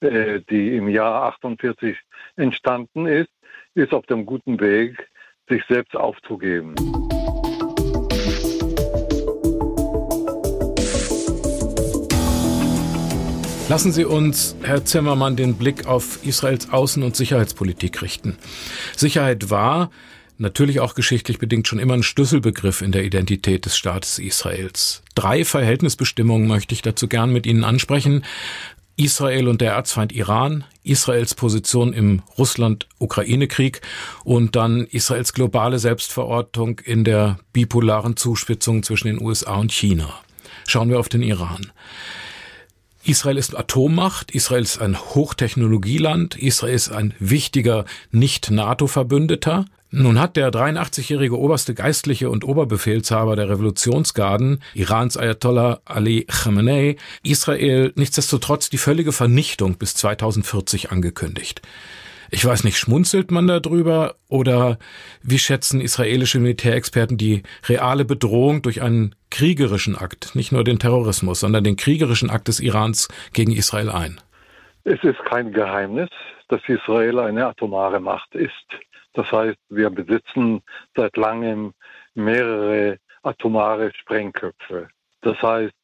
äh, 0.00 0.40
die 0.50 0.76
im 0.76 0.88
Jahr 0.88 1.22
48 1.34 1.96
entstanden 2.34 3.06
ist, 3.06 3.30
ist 3.74 3.92
auf 3.92 4.04
dem 4.06 4.26
guten 4.26 4.58
Weg, 4.60 4.96
sich 5.48 5.62
selbst 5.68 5.94
aufzugeben. 5.94 6.74
Lassen 13.68 13.92
Sie 13.92 14.04
uns, 14.04 14.56
Herr 14.64 14.84
Zimmermann, 14.84 15.36
den 15.36 15.56
Blick 15.56 15.86
auf 15.86 16.26
Israels 16.26 16.68
Außen- 16.70 17.04
und 17.04 17.14
Sicherheitspolitik 17.14 18.02
richten. 18.02 18.36
Sicherheit 18.96 19.50
war, 19.50 19.90
natürlich 20.42 20.80
auch 20.80 20.94
geschichtlich 20.94 21.38
bedingt 21.38 21.66
schon 21.66 21.78
immer 21.78 21.94
ein 21.94 22.02
Schlüsselbegriff 22.02 22.82
in 22.82 22.92
der 22.92 23.04
Identität 23.04 23.64
des 23.64 23.76
Staates 23.76 24.18
Israels. 24.18 25.02
Drei 25.14 25.44
Verhältnisbestimmungen 25.44 26.46
möchte 26.46 26.74
ich 26.74 26.82
dazu 26.82 27.08
gern 27.08 27.32
mit 27.32 27.46
Ihnen 27.46 27.64
ansprechen. 27.64 28.24
Israel 28.96 29.48
und 29.48 29.62
der 29.62 29.72
Erzfeind 29.72 30.12
Iran, 30.12 30.64
Israels 30.84 31.34
Position 31.34 31.94
im 31.94 32.22
Russland-Ukraine-Krieg 32.36 33.80
und 34.22 34.54
dann 34.54 34.84
Israels 34.84 35.32
globale 35.32 35.78
Selbstverortung 35.78 36.80
in 36.80 37.04
der 37.04 37.38
bipolaren 37.54 38.16
Zuspitzung 38.16 38.82
zwischen 38.82 39.06
den 39.06 39.22
USA 39.22 39.54
und 39.56 39.72
China. 39.72 40.12
Schauen 40.66 40.90
wir 40.90 41.00
auf 41.00 41.08
den 41.08 41.22
Iran. 41.22 41.72
Israel 43.04 43.36
ist 43.36 43.56
Atommacht, 43.58 44.30
Israel 44.30 44.62
ist 44.62 44.80
ein 44.80 44.96
Hochtechnologieland, 44.96 46.36
Israel 46.36 46.74
ist 46.74 46.90
ein 46.90 47.14
wichtiger 47.18 47.84
Nicht-NATO-Verbündeter. 48.12 49.64
Nun 49.90 50.20
hat 50.20 50.36
der 50.36 50.50
83-jährige 50.50 51.38
oberste 51.38 51.74
Geistliche 51.74 52.30
und 52.30 52.44
Oberbefehlshaber 52.44 53.36
der 53.36 53.48
Revolutionsgarden, 53.50 54.62
Irans 54.72 55.16
Ayatollah 55.16 55.80
Ali 55.84 56.26
Khamenei, 56.28 56.96
Israel 57.22 57.92
nichtsdestotrotz 57.96 58.70
die 58.70 58.78
völlige 58.78 59.12
Vernichtung 59.12 59.74
bis 59.76 59.94
2040 59.96 60.92
angekündigt. 60.92 61.60
Ich 62.34 62.46
weiß 62.46 62.64
nicht, 62.64 62.78
schmunzelt 62.78 63.30
man 63.30 63.46
darüber 63.46 64.14
oder 64.30 64.78
wie 65.22 65.38
schätzen 65.38 65.82
israelische 65.82 66.40
Militärexperten 66.40 67.18
die 67.18 67.42
reale 67.68 68.06
Bedrohung 68.06 68.62
durch 68.62 68.80
einen 68.80 69.14
kriegerischen 69.30 69.96
Akt, 69.96 70.34
nicht 70.34 70.50
nur 70.50 70.64
den 70.64 70.78
Terrorismus, 70.78 71.40
sondern 71.40 71.62
den 71.62 71.76
kriegerischen 71.76 72.30
Akt 72.30 72.48
des 72.48 72.58
Irans 72.58 73.08
gegen 73.34 73.52
Israel 73.52 73.90
ein? 73.90 74.18
Es 74.84 74.98
ist 75.04 75.22
kein 75.26 75.52
Geheimnis, 75.52 76.08
dass 76.48 76.62
Israel 76.68 77.18
eine 77.18 77.48
atomare 77.48 78.00
Macht 78.00 78.34
ist. 78.34 78.66
Das 79.12 79.30
heißt, 79.30 79.58
wir 79.68 79.90
besitzen 79.90 80.62
seit 80.96 81.14
langem 81.18 81.74
mehrere 82.14 82.96
atomare 83.24 83.92
Sprengköpfe. 83.94 84.88
Das 85.20 85.36
heißt, 85.42 85.74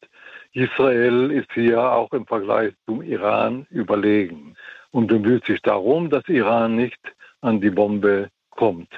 Israel 0.55 1.31
ist 1.31 1.53
hier 1.53 1.79
auch 1.93 2.11
im 2.13 2.27
Vergleich 2.27 2.73
zum 2.87 3.03
Iran 3.03 3.67
überlegen 3.69 4.57
und 4.91 5.07
bemüht 5.07 5.45
sich 5.47 5.61
darum, 5.63 6.11
dass 6.11 6.29
Iran 6.29 6.77
nicht 6.77 7.01
an 7.41 7.61
die 7.61 7.71
Bombe 7.71 8.31
kommt. 8.51 8.89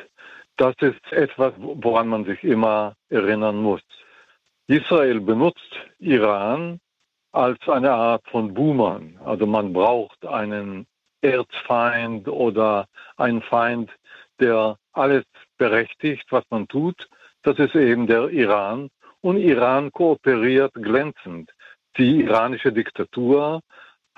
Das 0.56 0.74
ist 0.80 1.12
etwas, 1.12 1.54
woran 1.56 2.08
man 2.08 2.24
sich 2.24 2.42
immer 2.44 2.94
erinnern 3.08 3.62
muss. 3.62 3.82
Israel 4.66 5.20
benutzt 5.20 5.74
Iran 5.98 6.80
als 7.32 7.58
eine 7.68 7.92
Art 7.92 8.22
von 8.28 8.54
Boomern. 8.54 9.18
Also 9.24 9.46
man 9.46 9.72
braucht 9.72 10.24
einen 10.26 10.86
Erzfeind 11.22 12.28
oder 12.28 12.86
einen 13.16 13.42
Feind, 13.42 13.90
der 14.38 14.76
alles 14.92 15.24
berechtigt, 15.58 16.26
was 16.30 16.44
man 16.50 16.66
tut. 16.68 17.08
Das 17.42 17.58
ist 17.58 17.74
eben 17.74 18.06
der 18.06 18.28
Iran. 18.28 18.90
Und 19.22 19.38
Iran 19.38 19.90
kooperiert 19.92 20.72
glänzend. 20.74 21.50
Die 21.96 22.20
iranische 22.20 22.72
Diktatur 22.72 23.60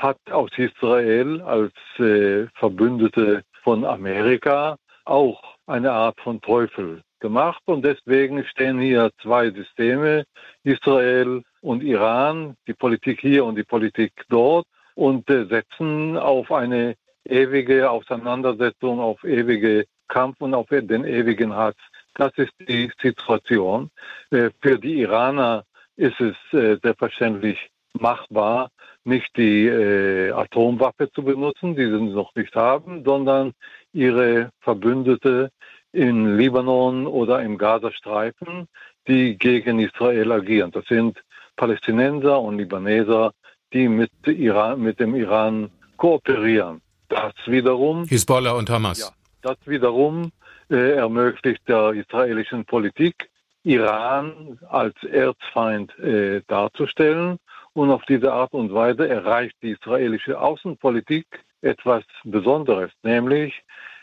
hat 0.03 0.19
aus 0.31 0.51
Israel 0.57 1.41
als 1.43 1.73
äh, 1.99 2.47
Verbündete 2.55 3.45
von 3.63 3.85
Amerika 3.85 4.77
auch 5.05 5.41
eine 5.67 5.93
Art 5.93 6.21
von 6.21 6.41
Teufel 6.41 7.03
gemacht. 7.21 7.63
Und 7.67 7.85
deswegen 7.85 8.45
stehen 8.45 8.81
hier 8.81 9.11
zwei 9.23 9.51
Systeme, 9.51 10.25
Israel 10.65 11.43
und 11.61 11.83
Iran, 11.83 12.57
die 12.67 12.75
Politik 12.75 13.21
hier 13.21 13.45
und 13.45 13.55
die 13.55 13.65
Politik 13.65 14.13
dort, 14.29 14.67
und 14.95 15.31
äh, 15.31 15.47
setzen 15.47 16.19
auf 16.19 16.51
eine 16.51 16.97
ewige 17.25 17.91
Auseinandersetzung, 17.91 19.01
auf 19.01 19.23
ewige 19.25 19.87
Kampf 20.09 20.37
und 20.41 20.53
auf 20.53 20.67
den 20.69 21.05
ewigen 21.05 21.55
Hass. 21.55 21.77
Das 22.15 22.33
ist 22.37 22.53
die 22.59 22.91
Situation. 23.01 23.91
Äh, 24.31 24.51
für 24.61 24.79
die 24.79 25.01
Iraner 25.01 25.65
ist 25.97 26.21
es 26.21 26.37
äh, 26.53 26.77
selbstverständlich 26.83 27.71
machbar, 27.99 28.71
nicht 29.05 29.37
die 29.37 29.67
äh, 29.67 30.31
Atomwaffe 30.33 31.11
zu 31.13 31.23
benutzen, 31.23 31.75
die 31.75 31.85
sie 31.85 32.01
noch 32.01 32.35
nicht 32.35 32.55
haben, 32.55 33.05
sondern 33.05 33.53
ihre 33.93 34.51
Verbündete 34.61 35.51
in 35.93 36.37
Libanon 36.37 37.07
oder 37.07 37.43
im 37.43 37.59
Gazastreifen, 37.59 38.69
die 39.07 39.37
gegen 39.37 39.79
Israel 39.79 40.33
agieren. 40.33 40.71
Das 40.71 40.87
sind 40.87 41.23
Palästinenser 41.57 42.41
und 42.41 42.59
Libaneser, 42.59 43.33
die 43.73 43.89
mit, 43.89 44.11
Iran, 44.27 44.81
mit 44.81 45.01
dem 45.01 45.15
Iran 45.15 45.71
kooperieren. 45.97 46.81
Das 47.09 47.35
wiederum. 47.47 48.07
Hisbollah 48.07 48.53
und 48.53 48.71
Hamas. 48.71 49.01
Ja, 49.01 49.09
das 49.43 49.59
wiederum 49.67 50.33
äh, 50.71 50.93
ermöglicht 50.93 51.69
der 51.69 51.93
israelischen 51.93 52.65
Politik, 52.65 53.29
Iran 53.65 54.59
als 54.69 54.95
Erzfeind 55.05 55.97
äh, 55.99 56.43
darzustellen 56.49 57.39
und 57.75 57.91
auf 57.91 58.05
diese 58.05 58.33
Art 58.33 58.53
und 58.53 58.73
Weise 58.73 59.09
erreicht 59.09 59.57
die 59.63 59.71
israelische 59.71 60.41
Außenpolitik 60.41 61.27
etwas 61.63 62.05
Besonderes, 62.25 62.91
nämlich 63.03 63.63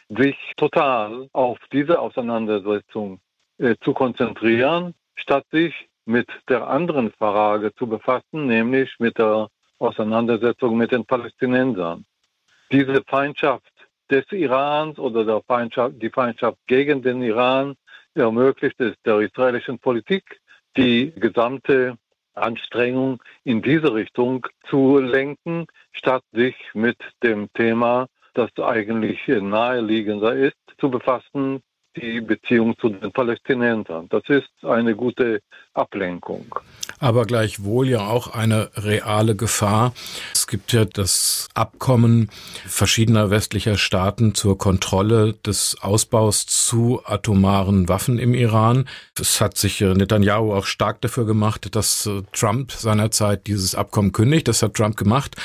sich 0.10 0.38
total 0.58 1.30
auf 1.34 1.60
diese 1.72 2.00
Auseinandersetzung 2.00 3.20
äh, 3.58 3.76
zu 3.82 3.94
konzentrieren, 3.94 4.96
statt 5.16 5.46
sich 5.52 5.90
mit 6.06 6.28
der 6.48 6.68
anderen 6.68 7.12
Frage 7.12 7.74
zu 7.76 7.86
befassen, 7.86 8.48
nämlich 8.48 8.96
mit 9.00 9.18
der 9.20 9.50
Auseinandersetzung 9.78 10.76
mit 10.76 10.92
den 10.92 11.06
Palästinensern. 11.06 12.06
Diese 12.72 13.04
Feindschaft 13.08 13.72
des 14.10 14.26
Irans 14.32 14.98
oder 14.98 15.24
der 15.24 15.42
Feindschaft, 15.42 16.02
die 16.02 16.10
Feindschaft 16.10 16.58
gegen 16.66 17.02
den 17.02 17.22
Iran 17.22 17.76
ermöglicht 18.16 18.80
es 18.82 18.96
der 19.06 19.20
israelischen 19.20 19.78
Politik, 19.80 20.42
die 20.76 21.12
gesamte 21.16 21.98
Anstrengungen 22.40 23.20
in 23.44 23.62
diese 23.62 23.94
Richtung 23.94 24.48
zu 24.70 25.00
lenken, 25.00 25.66
statt 25.92 26.24
sich 26.32 26.56
mit 26.74 26.98
dem 27.24 27.52
Thema, 27.54 28.08
das 28.34 28.50
eigentlich 28.58 29.28
naheliegender 29.28 30.34
ist, 30.34 30.58
zu 30.78 30.90
befassen, 30.90 31.62
die 32.02 32.22
Beziehung 32.22 32.78
zu 32.80 32.90
den 32.90 33.12
Palästinensern. 33.12 34.08
Das 34.10 34.24
ist 34.28 34.50
eine 34.64 34.96
gute 34.96 35.42
Ablenkung. 35.74 36.56
Aber 37.00 37.26
gleichwohl 37.26 37.88
ja 37.88 38.08
auch 38.08 38.34
eine 38.34 38.70
reale 38.76 39.36
Gefahr. 39.36 39.94
Es 40.34 40.48
gibt 40.48 40.74
ja 40.74 40.86
das 40.86 41.48
Abkommen 41.54 42.30
verschiedener 42.66 43.30
westlicher 43.30 43.78
Staaten 43.78 44.36
zur 44.36 44.58
Kontrolle 44.58 45.34
des 45.34 45.78
Ausbaus 45.82 46.46
zu 46.46 47.02
atomaren 47.06 47.88
Waffen 47.88 48.20
im 48.20 48.34
Iran. 48.34 48.86
Es 49.20 49.40
hat 49.40 49.58
sich 49.58 49.82
Netanyahu 49.82 50.54
auch 50.54 50.66
stark 50.66 51.02
dafür 51.02 51.26
gemacht, 51.26 51.76
dass 51.76 52.06
äh, 52.06 52.24
Trump 52.34 52.72
seinerzeit 52.72 53.48
dieses 53.48 53.76
Abkommen 53.76 54.12
kündigt. 54.12 54.48
Das 54.48 54.62
hat 54.62 54.74
Trump 54.74 54.98
gemacht. 54.98 55.36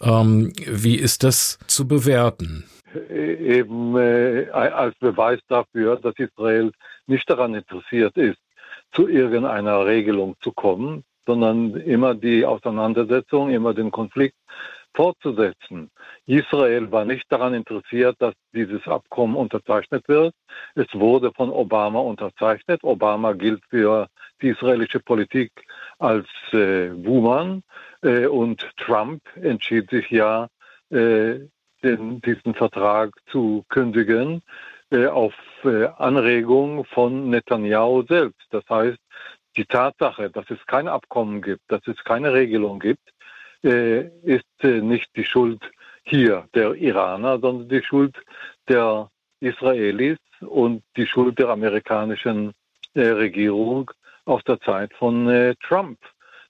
Ähm, 0.00 0.52
wie 0.66 0.96
ist 0.96 1.22
das 1.22 1.58
zu 1.66 1.86
bewerten? 1.86 2.64
Eben 3.10 3.96
äh, 3.96 4.48
als 4.50 4.94
Beweis 4.98 5.40
dafür, 5.48 5.96
dass 5.96 6.14
Israel 6.18 6.72
nicht 7.06 7.28
daran 7.28 7.54
interessiert 7.54 8.16
ist, 8.16 8.38
zu 8.92 9.08
irgendeiner 9.08 9.86
Regelung 9.86 10.36
zu 10.40 10.52
kommen, 10.52 11.04
sondern 11.26 11.74
immer 11.74 12.14
die 12.14 12.44
Auseinandersetzung, 12.44 13.50
immer 13.50 13.74
den 13.74 13.90
Konflikt 13.90 14.36
fortzusetzen. 14.94 15.90
Israel 16.24 16.90
war 16.90 17.04
nicht 17.04 17.30
daran 17.30 17.54
interessiert, 17.54 18.16
dass 18.18 18.34
dieses 18.54 18.86
Abkommen 18.88 19.36
unterzeichnet 19.36 20.08
wird. 20.08 20.34
Es 20.74 20.86
wurde 20.94 21.32
von 21.36 21.50
Obama 21.50 22.00
unterzeichnet. 22.00 22.82
Obama 22.82 23.32
gilt 23.32 23.62
für 23.68 24.08
die 24.40 24.48
israelische 24.48 25.00
Politik 25.00 25.52
als 25.98 26.26
äh, 26.52 26.88
Buhmann 26.88 27.62
äh, 28.02 28.26
und 28.26 28.68
Trump 28.78 29.22
entschied 29.36 29.90
sich 29.90 30.10
ja, 30.10 30.48
äh, 30.90 31.40
den, 31.86 32.20
diesen 32.20 32.54
Vertrag 32.54 33.12
zu 33.30 33.64
kündigen 33.68 34.42
äh, 34.90 35.06
auf 35.06 35.34
äh, 35.64 35.86
Anregung 35.98 36.84
von 36.84 37.30
Netanyahu 37.30 38.02
selbst. 38.02 38.46
Das 38.50 38.64
heißt, 38.68 38.98
die 39.56 39.64
Tatsache, 39.64 40.30
dass 40.30 40.48
es 40.50 40.58
kein 40.66 40.88
Abkommen 40.88 41.40
gibt, 41.40 41.62
dass 41.68 41.86
es 41.86 41.96
keine 42.04 42.32
Regelung 42.32 42.78
gibt, 42.78 43.12
äh, 43.64 44.08
ist 44.22 44.44
äh, 44.60 44.80
nicht 44.80 45.08
die 45.16 45.24
Schuld 45.24 45.62
hier 46.04 46.48
der 46.54 46.74
Iraner, 46.74 47.38
sondern 47.38 47.68
die 47.68 47.82
Schuld 47.82 48.16
der 48.68 49.10
Israelis 49.40 50.18
und 50.40 50.82
die 50.96 51.06
Schuld 51.06 51.38
der 51.38 51.48
amerikanischen 51.48 52.52
äh, 52.94 53.08
Regierung 53.08 53.90
aus 54.24 54.42
der 54.44 54.60
Zeit 54.60 54.92
von 54.94 55.28
äh, 55.28 55.54
Trump. 55.66 55.98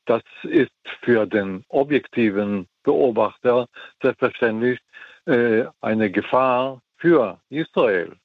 Das 0.07 0.23
ist 0.45 0.71
für 1.03 1.27
den 1.27 1.65
objektiven 1.69 2.69
Beobachter 2.85 3.67
selbstverständlich 4.03 4.79
äh, 5.27 5.65
eine 5.81 6.11
Gefahr 6.11 6.83
für 6.97 7.41
Israel. 7.51 8.17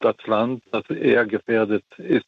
Das 0.00 0.16
Land, 0.26 0.62
das 0.70 0.88
eher 0.90 1.26
gefährdet 1.26 1.84
ist 1.96 2.26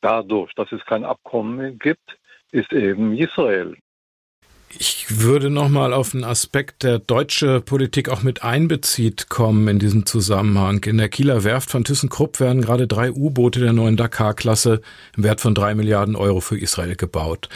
dadurch, 0.00 0.52
dass 0.54 0.70
es 0.72 0.84
kein 0.86 1.04
Abkommen 1.04 1.78
gibt, 1.78 2.18
ist 2.52 2.72
eben 2.72 3.16
Israel. 3.16 3.76
Ich 4.78 5.18
würde 5.20 5.50
noch 5.50 5.68
mal 5.68 5.92
auf 5.92 6.14
einen 6.14 6.22
Aspekt, 6.22 6.84
der 6.84 7.00
deutsche 7.00 7.60
Politik 7.60 8.08
auch 8.08 8.22
mit 8.22 8.44
einbezieht, 8.44 9.28
kommen 9.28 9.66
in 9.66 9.80
diesem 9.80 10.06
Zusammenhang. 10.06 10.84
In 10.84 10.98
der 10.98 11.08
Kieler 11.08 11.42
Werft 11.42 11.70
von 11.70 11.82
ThyssenKrupp 11.82 12.38
werden 12.38 12.62
gerade 12.62 12.86
drei 12.86 13.10
U-Boote 13.10 13.58
der 13.58 13.72
neuen 13.72 13.96
Dakar-Klasse 13.96 14.80
im 15.16 15.24
Wert 15.24 15.40
von 15.40 15.56
drei 15.56 15.74
Milliarden 15.74 16.14
Euro 16.14 16.40
für 16.40 16.56
Israel 16.56 16.94
gebaut. 16.94 17.48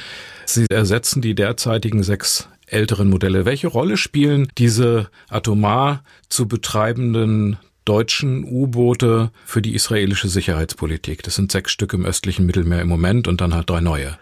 Sie 0.45 0.67
ersetzen 0.69 1.23
die 1.23 1.37
derzeitigen 1.37 2.03
sechs 2.03 2.49
älteren 2.67 3.09
Modelle. 3.11 3.45
Welche 3.45 3.69
Rolle 3.69 3.97
spielen 3.97 4.49
diese 4.59 5.11
atomar 5.29 6.03
zu 6.29 6.49
betreibenden 6.49 7.59
deutschen 7.85 8.45
U-Boote 8.45 9.31
für 9.45 9.63
die 9.63 9.75
israelische 9.75 10.29
Sicherheitspolitik? 10.29 11.23
Das 11.23 11.35
sind 11.35 11.53
sechs 11.53 11.73
Stück 11.73 11.93
im 11.93 12.05
östlichen 12.05 12.47
Mittelmeer 12.47 12.83
im 12.83 12.89
Moment 12.89 13.29
und 13.29 13.41
dann 13.41 13.55
halt 13.55 13.69
drei 13.71 13.81
neue. 13.81 14.19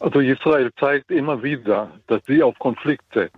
Also 0.00 0.20
Israel 0.20 0.70
zeigt 0.78 1.10
immer 1.10 1.42
wieder, 1.42 1.90
dass 2.06 2.20
sie 2.26 2.42
auf 2.42 2.58
Konflikt 2.58 3.04
setzt. 3.14 3.36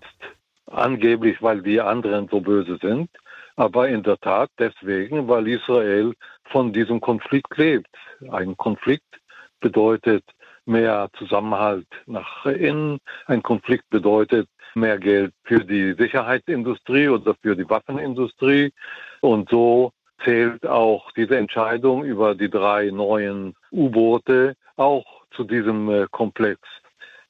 Angeblich, 0.66 1.42
weil 1.42 1.62
die 1.62 1.80
anderen 1.80 2.28
so 2.28 2.40
böse 2.40 2.78
sind, 2.80 3.10
aber 3.56 3.88
in 3.88 4.02
der 4.02 4.18
Tat 4.18 4.50
deswegen, 4.58 5.26
weil 5.26 5.48
Israel 5.48 6.14
von 6.44 6.72
diesem 6.72 7.00
Konflikt 7.00 7.56
lebt. 7.56 7.88
Ein 8.30 8.56
Konflikt 8.56 9.20
bedeutet 9.60 10.24
mehr 10.66 11.08
Zusammenhalt 11.18 11.86
nach 12.06 12.46
innen. 12.46 12.98
Ein 13.26 13.42
Konflikt 13.42 13.88
bedeutet 13.90 14.48
mehr 14.74 14.98
Geld 14.98 15.32
für 15.44 15.64
die 15.64 15.94
Sicherheitsindustrie 15.94 17.08
oder 17.08 17.34
für 17.42 17.56
die 17.56 17.68
Waffenindustrie. 17.68 18.72
Und 19.20 19.50
so 19.50 19.92
zählt 20.24 20.66
auch 20.66 21.10
diese 21.12 21.36
Entscheidung 21.36 22.04
über 22.04 22.34
die 22.34 22.50
drei 22.50 22.90
neuen 22.90 23.54
U-Boote 23.72 24.54
auch 24.76 25.04
zu 25.32 25.44
diesem 25.44 25.88
äh, 25.90 26.06
Komplex. 26.10 26.60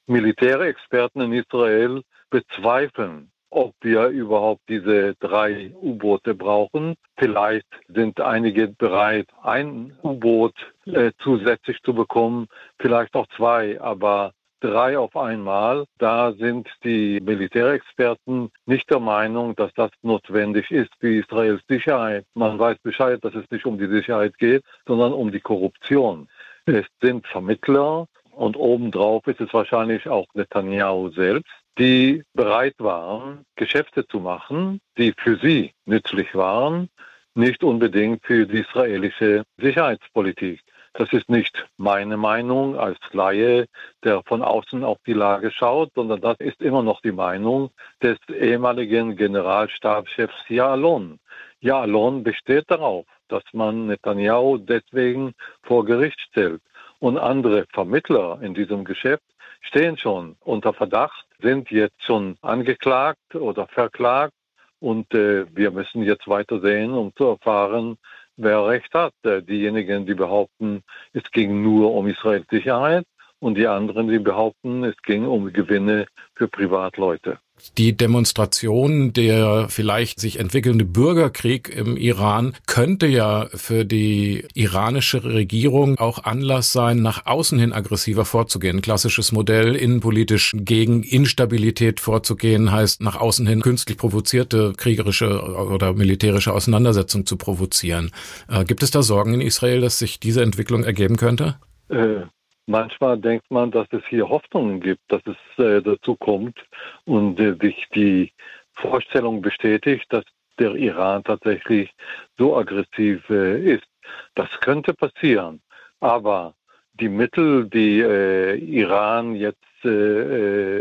Militärexperten 0.06 1.20
in 1.22 1.32
Israel 1.32 2.02
bezweifeln, 2.30 3.29
ob 3.50 3.74
wir 3.80 4.06
überhaupt 4.08 4.62
diese 4.68 5.14
drei 5.16 5.72
U-Boote 5.82 6.34
brauchen. 6.34 6.94
Vielleicht 7.16 7.66
sind 7.88 8.20
einige 8.20 8.68
bereit, 8.68 9.26
ein 9.42 9.96
U-Boot 10.02 10.54
äh, 10.86 11.12
zusätzlich 11.18 11.82
zu 11.82 11.94
bekommen, 11.94 12.46
vielleicht 12.78 13.14
auch 13.14 13.26
zwei, 13.36 13.80
aber 13.80 14.32
drei 14.60 14.98
auf 14.98 15.16
einmal. 15.16 15.84
Da 15.98 16.32
sind 16.32 16.68
die 16.84 17.20
Militärexperten 17.20 18.50
nicht 18.66 18.90
der 18.90 19.00
Meinung, 19.00 19.56
dass 19.56 19.72
das 19.74 19.90
notwendig 20.02 20.70
ist 20.70 20.90
für 21.00 21.14
Israels 21.14 21.62
Sicherheit. 21.68 22.24
Man 22.34 22.58
weiß 22.58 22.78
Bescheid, 22.82 23.18
dass 23.22 23.34
es 23.34 23.50
nicht 23.50 23.66
um 23.66 23.78
die 23.78 23.88
Sicherheit 23.88 24.38
geht, 24.38 24.62
sondern 24.86 25.12
um 25.12 25.32
die 25.32 25.40
Korruption. 25.40 26.28
Es 26.66 26.86
sind 27.00 27.26
Vermittler 27.26 28.06
und 28.32 28.56
obendrauf 28.56 29.26
ist 29.26 29.40
es 29.40 29.52
wahrscheinlich 29.52 30.08
auch 30.08 30.26
Netanyahu 30.34 31.10
selbst, 31.10 31.50
die 31.78 32.22
bereit 32.34 32.74
waren, 32.78 33.44
Geschäfte 33.56 34.06
zu 34.06 34.20
machen, 34.20 34.80
die 34.98 35.14
für 35.16 35.36
sie 35.36 35.72
nützlich 35.86 36.34
waren, 36.34 36.88
nicht 37.34 37.62
unbedingt 37.62 38.24
für 38.24 38.46
die 38.46 38.60
israelische 38.60 39.44
Sicherheitspolitik. 39.58 40.60
Das 40.94 41.12
ist 41.12 41.30
nicht 41.30 41.68
meine 41.76 42.16
Meinung 42.16 42.76
als 42.76 42.98
Laie, 43.12 43.66
der 44.02 44.22
von 44.24 44.42
außen 44.42 44.82
auf 44.82 44.98
die 45.06 45.12
Lage 45.12 45.52
schaut, 45.52 45.92
sondern 45.94 46.20
das 46.20 46.36
ist 46.40 46.60
immer 46.60 46.82
noch 46.82 47.00
die 47.00 47.12
Meinung 47.12 47.70
des 48.02 48.18
ehemaligen 48.28 49.16
Generalstabschefs 49.16 50.48
Yalon. 50.48 51.20
Yalon 51.60 52.24
besteht 52.24 52.64
darauf, 52.68 53.06
dass 53.28 53.44
man 53.52 53.86
Netanyahu 53.86 54.58
deswegen 54.58 55.32
vor 55.62 55.84
Gericht 55.84 56.20
stellt. 56.20 56.60
Und 56.98 57.18
andere 57.18 57.66
Vermittler 57.72 58.40
in 58.42 58.54
diesem 58.54 58.84
Geschäft 58.84 59.22
stehen 59.60 59.96
schon 59.96 60.36
unter 60.40 60.72
Verdacht, 60.72 61.26
sind 61.42 61.70
jetzt 61.70 62.02
schon 62.02 62.36
angeklagt 62.42 63.34
oder 63.34 63.66
verklagt. 63.68 64.34
Und 64.78 65.12
äh, 65.14 65.44
wir 65.54 65.70
müssen 65.70 66.02
jetzt 66.02 66.26
weiter 66.26 66.60
sehen, 66.60 66.92
um 66.92 67.12
zu 67.14 67.24
erfahren, 67.24 67.98
wer 68.36 68.66
recht 68.66 68.92
hat. 68.94 69.12
Äh, 69.24 69.42
diejenigen, 69.42 70.06
die 70.06 70.14
behaupten, 70.14 70.82
es 71.12 71.30
ging 71.32 71.62
nur 71.62 71.92
um 71.94 72.06
Israels 72.06 72.46
Sicherheit 72.50 73.04
und 73.40 73.56
die 73.56 73.66
anderen, 73.66 74.08
die 74.08 74.18
behaupten, 74.18 74.84
es 74.84 74.96
ging 75.02 75.26
um 75.26 75.52
Gewinne 75.52 76.06
für 76.34 76.48
Privatleute. 76.48 77.38
Die 77.78 77.96
Demonstration, 77.96 79.12
der 79.12 79.66
vielleicht 79.68 80.20
sich 80.20 80.38
entwickelnde 80.38 80.84
Bürgerkrieg 80.84 81.68
im 81.68 81.96
Iran 81.96 82.54
könnte 82.66 83.06
ja 83.06 83.48
für 83.54 83.84
die 83.84 84.44
iranische 84.54 85.24
Regierung 85.24 85.98
auch 85.98 86.24
Anlass 86.24 86.72
sein, 86.72 87.02
nach 87.02 87.26
außen 87.26 87.58
hin 87.58 87.72
aggressiver 87.72 88.24
vorzugehen. 88.24 88.82
Klassisches 88.82 89.32
Modell, 89.32 89.76
innenpolitisch 89.76 90.52
gegen 90.56 91.02
Instabilität 91.02 92.00
vorzugehen, 92.00 92.72
heißt 92.72 93.02
nach 93.02 93.16
außen 93.16 93.46
hin 93.46 93.60
künstlich 93.60 93.96
provozierte 93.96 94.72
kriegerische 94.76 95.42
oder 95.42 95.94
militärische 95.94 96.52
Auseinandersetzung 96.52 97.26
zu 97.26 97.36
provozieren. 97.36 98.10
Äh, 98.48 98.64
gibt 98.64 98.82
es 98.82 98.90
da 98.90 99.02
Sorgen 99.02 99.34
in 99.34 99.40
Israel, 99.40 99.80
dass 99.80 99.98
sich 99.98 100.20
diese 100.20 100.42
Entwicklung 100.42 100.84
ergeben 100.84 101.16
könnte? 101.16 101.56
Äh, 101.88 102.22
Manchmal 102.70 103.18
denkt 103.18 103.50
man, 103.50 103.72
dass 103.72 103.88
es 103.90 104.06
hier 104.06 104.28
Hoffnungen 104.28 104.80
gibt, 104.80 105.02
dass 105.08 105.22
es 105.26 105.64
äh, 105.64 105.82
dazu 105.82 106.14
kommt 106.14 106.56
und 107.04 107.40
äh, 107.40 107.56
sich 107.60 107.88
die 107.92 108.32
Vorstellung 108.74 109.42
bestätigt, 109.42 110.06
dass 110.10 110.24
der 110.56 110.76
Iran 110.76 111.24
tatsächlich 111.24 111.90
so 112.38 112.56
aggressiv 112.56 113.28
äh, 113.28 113.60
ist. 113.74 113.88
Das 114.36 114.48
könnte 114.60 114.94
passieren, 114.94 115.60
aber 115.98 116.54
die 117.00 117.08
Mittel, 117.08 117.68
die 117.68 118.02
äh, 118.02 118.54
Iran 118.54 119.34
jetzt 119.34 119.58
äh, 119.84 119.88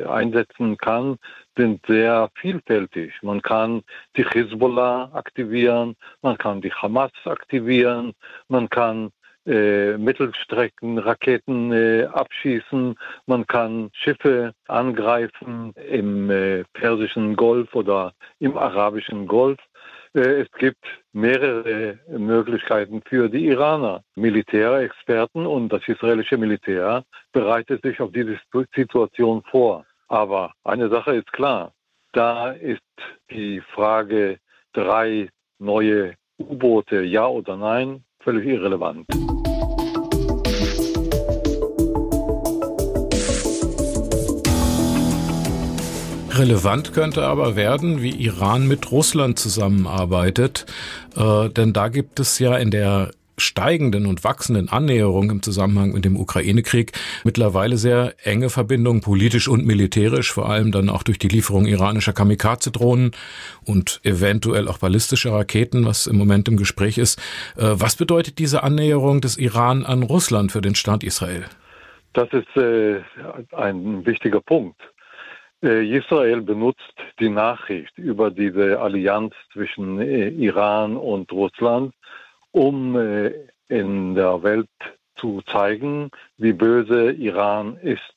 äh, 0.01 0.05
einsetzen 0.05 0.77
kann, 0.77 1.17
sind 1.57 1.83
sehr 1.87 2.29
vielfältig. 2.35 3.13
Man 3.23 3.41
kann 3.41 3.81
die 4.15 4.25
Hezbollah 4.25 5.09
aktivieren, 5.13 5.95
man 6.21 6.37
kann 6.37 6.61
die 6.61 6.71
Hamas 6.71 7.11
aktivieren, 7.25 8.13
man 8.47 8.69
kann 8.69 9.09
äh, 9.49 9.97
Mittelstreckenraketen 9.97 11.71
äh, 11.71 12.05
abschießen, 12.05 12.95
man 13.25 13.47
kann 13.47 13.89
Schiffe 13.93 14.53
angreifen 14.67 15.73
im 15.89 16.29
äh, 16.29 16.63
Persischen 16.73 17.35
Golf 17.35 17.73
oder 17.73 18.13
im 18.39 18.57
Arabischen 18.57 19.27
Golf. 19.27 19.59
Äh, 20.13 20.41
es 20.41 20.51
gibt 20.59 20.85
mehrere 21.13 21.99
Möglichkeiten 22.07 23.01
für 23.07 23.29
die 23.29 23.47
Iraner. 23.47 24.03
Militärexperten 24.15 25.45
und 25.45 25.69
das 25.69 25.87
israelische 25.87 26.37
Militär 26.37 27.03
bereitet 27.31 27.81
sich 27.81 27.99
auf 27.99 28.11
diese 28.11 28.39
Situation 28.75 29.43
vor. 29.49 29.85
Aber 30.07 30.53
eine 30.63 30.89
Sache 30.89 31.15
ist 31.15 31.31
klar, 31.33 31.73
da 32.13 32.51
ist 32.51 32.81
die 33.31 33.61
Frage 33.61 34.39
drei 34.73 35.29
neue 35.59 36.13
U-Boote, 36.39 37.01
ja 37.01 37.27
oder 37.27 37.57
nein, 37.57 38.03
völlig 38.21 38.45
irrelevant. 38.45 39.05
Relevant 46.39 46.93
könnte 46.93 47.25
aber 47.25 47.57
werden, 47.57 48.01
wie 48.01 48.11
Iran 48.11 48.65
mit 48.65 48.93
Russland 48.93 49.37
zusammenarbeitet, 49.37 50.65
äh, 51.17 51.49
denn 51.49 51.73
da 51.73 51.89
gibt 51.89 52.21
es 52.21 52.39
ja 52.39 52.55
in 52.55 52.71
der 52.71 53.11
steigenden 53.37 54.05
und 54.05 54.23
wachsenden 54.23 54.69
Annäherung 54.69 55.31
im 55.31 55.41
Zusammenhang 55.41 55.91
mit 55.91 56.05
dem 56.05 56.15
Ukraine-Krieg 56.15 56.93
mittlerweile 57.25 57.75
sehr 57.75 58.15
enge 58.23 58.49
Verbindungen 58.49 59.01
politisch 59.01 59.49
und 59.49 59.65
militärisch, 59.65 60.31
vor 60.31 60.49
allem 60.49 60.71
dann 60.71 60.87
auch 60.89 61.03
durch 61.03 61.19
die 61.19 61.27
Lieferung 61.27 61.65
iranischer 61.65 62.13
Kamikaze-Drohnen 62.13 63.11
und 63.65 63.99
eventuell 64.03 64.69
auch 64.69 64.77
ballistischer 64.77 65.33
Raketen, 65.33 65.85
was 65.85 66.07
im 66.07 66.17
Moment 66.17 66.47
im 66.47 66.55
Gespräch 66.55 66.97
ist. 66.97 67.19
Äh, 67.57 67.73
was 67.73 67.97
bedeutet 67.97 68.39
diese 68.39 68.63
Annäherung 68.63 69.19
des 69.19 69.37
Iran 69.37 69.85
an 69.85 70.03
Russland 70.03 70.53
für 70.53 70.61
den 70.61 70.75
Staat 70.75 71.03
Israel? 71.03 71.43
Das 72.13 72.29
ist 72.31 72.55
äh, 72.55 73.01
ein 73.51 74.05
wichtiger 74.05 74.39
Punkt. 74.39 74.79
Äh, 75.61 75.97
Israel 75.97 76.41
benutzt 76.41 76.93
die 77.19 77.29
Nachricht 77.29 77.97
über 77.97 78.31
diese 78.31 78.79
Allianz 78.79 79.33
zwischen 79.51 79.99
äh, 79.99 80.29
Iran 80.29 80.95
und 80.95 81.31
Russland, 81.33 81.93
um 82.51 82.95
äh, 82.95 83.33
in 83.67 84.15
der 84.15 84.41
Welt 84.41 84.69
zu 85.17 85.41
zeigen, 85.41 86.11
wie 86.37 86.53
böse 86.53 87.11
Iran 87.11 87.75
ist, 87.77 88.15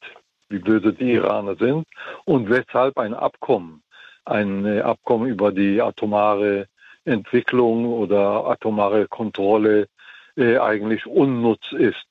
wie 0.51 0.61
böse 0.61 0.93
die 0.93 1.15
Iraner 1.15 1.57
sind 1.57 1.85
und 2.25 2.49
weshalb 2.49 2.97
ein 2.97 3.13
Abkommen, 3.13 3.83
ein 4.25 4.81
Abkommen 4.81 5.29
über 5.29 5.51
die 5.51 5.83
atomare 5.83 6.69
Entwicklung 7.05 7.87
oder 7.87 8.47
atomare 8.47 9.09
Kontrolle 9.09 9.89
eigentlich 10.37 11.05
unnutz 11.07 11.73
ist. 11.73 12.07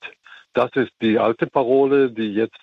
Das 0.54 0.70
ist 0.76 0.91
die 1.02 1.17
alte 1.17 1.48
Parole, 1.48 2.12
die 2.12 2.34
jetzt 2.34 2.60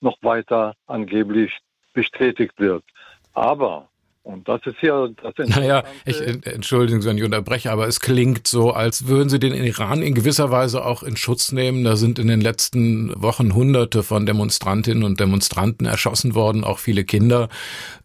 noch 0.00 0.16
weiter 0.22 0.74
angeblich 0.86 1.52
bestätigt 1.94 2.58
wird. 2.58 2.84
Aber 3.32 3.88
und 4.24 4.48
das 4.48 4.62
ist 4.64 4.80
ja 4.80 5.06
das 5.22 5.34
Naja, 5.48 5.84
ich 6.06 6.18
entschuldigen 6.18 7.02
Sie, 7.02 7.08
wenn 7.10 7.18
ich 7.18 7.24
unterbreche, 7.24 7.70
aber 7.70 7.86
es 7.86 8.00
klingt 8.00 8.46
so, 8.46 8.70
als 8.72 9.06
würden 9.06 9.28
Sie 9.28 9.38
den 9.38 9.52
Iran 9.52 10.00
in 10.00 10.14
gewisser 10.14 10.50
Weise 10.50 10.82
auch 10.82 11.02
in 11.02 11.18
Schutz 11.18 11.52
nehmen. 11.52 11.84
Da 11.84 11.96
sind 11.96 12.18
in 12.18 12.28
den 12.28 12.40
letzten 12.40 13.12
Wochen 13.20 13.54
Hunderte 13.54 14.02
von 14.02 14.24
Demonstrantinnen 14.24 15.04
und 15.04 15.20
Demonstranten 15.20 15.86
erschossen 15.86 16.34
worden, 16.34 16.64
auch 16.64 16.78
viele 16.78 17.04
Kinder. 17.04 17.50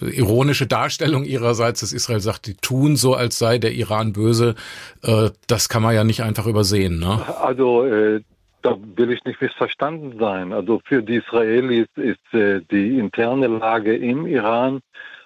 Ironische 0.02 0.68
Darstellung 0.68 1.24
ihrerseits, 1.24 1.80
dass 1.80 1.94
Israel 1.94 2.20
sagt, 2.20 2.48
die 2.48 2.56
tun 2.56 2.98
so, 2.98 3.14
als 3.14 3.40
sei 3.40 3.58
der 3.58 3.72
Iran 3.72 4.12
böse. 4.12 4.56
Äh, 5.04 5.30
das 5.48 5.70
kann 5.70 5.82
man 5.82 5.96
ja 5.96 6.04
nicht 6.04 6.22
einfach 6.22 6.48
übersehen. 6.48 7.00
Ne? 7.00 7.24
Also 7.40 7.86
äh, 7.86 8.20
da 8.62 8.78
will 8.96 9.12
ich 9.12 9.24
nicht 9.24 9.42
missverstanden 9.42 10.20
sein. 10.20 10.54
Also 10.54 10.82
für 10.86 11.02
die 11.02 11.16
Israelis 11.16 11.88
ist 11.96 12.34
äh, 12.34 12.62
die 12.72 12.98
interne 12.98 13.48
Lage 13.48 13.96
im 13.96 14.28
Iran 14.28 14.82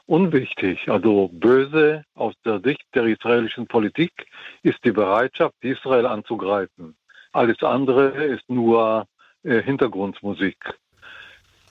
unwichtig. 0.05 0.89
Also 0.89 1.29
böse 1.33 2.03
aus 2.15 2.33
der 2.45 2.59
Sicht 2.59 2.83
der 2.93 3.05
israelischen 3.05 3.67
Politik 3.67 4.27
ist 4.61 4.83
die 4.83 4.91
Bereitschaft, 4.91 5.55
Israel 5.61 6.05
anzugreifen. 6.05 6.95
Alles 7.31 7.61
andere 7.63 8.09
ist 8.09 8.47
nur 8.49 9.07
äh, 9.43 9.61
Hintergrundmusik. 9.61 10.57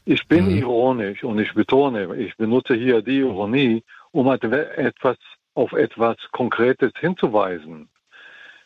Ich 0.05 0.27
bin 0.27 0.47
mhm. 0.47 0.59
ironisch 0.59 1.23
und 1.23 1.39
ich 1.39 1.55
betone, 1.55 2.17
ich 2.17 2.37
benutze 2.37 2.75
hier 2.75 3.03
die 3.03 3.19
Ironie, 3.19 3.85
um 4.11 4.29
etwas 4.29 5.17
auf 5.55 5.73
etwas 5.73 6.17
Konkretes 6.33 6.93
hinzuweisen. 6.99 7.89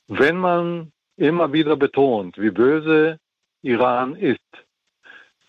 Wenn 0.09 0.39
man 0.39 0.93
immer 1.17 1.53
wieder 1.53 1.77
betont, 1.77 2.39
wie 2.39 2.51
böse 2.51 3.19
Iran 3.63 4.15
ist, 4.17 4.41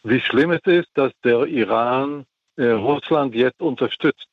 wie 0.03 0.19
schlimm 0.19 0.51
es 0.51 0.61
ist, 0.65 0.89
dass 0.93 1.11
der 1.23 1.45
Iran 1.45 2.25
äh, 2.55 2.67
Russland 2.67 3.35
jetzt 3.35 3.61
unterstützt, 3.61 4.29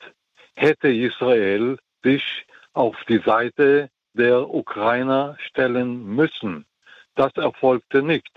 hätte 0.55 0.89
Israel 0.89 1.79
sich 2.03 2.47
auf 2.73 2.97
die 3.09 3.19
Seite 3.19 3.91
der 4.15 4.49
Ukrainer 4.49 5.37
stellen 5.41 6.05
müssen. 6.07 6.65
Das 7.17 7.33
erfolgte 7.37 8.03
nicht. 8.03 8.31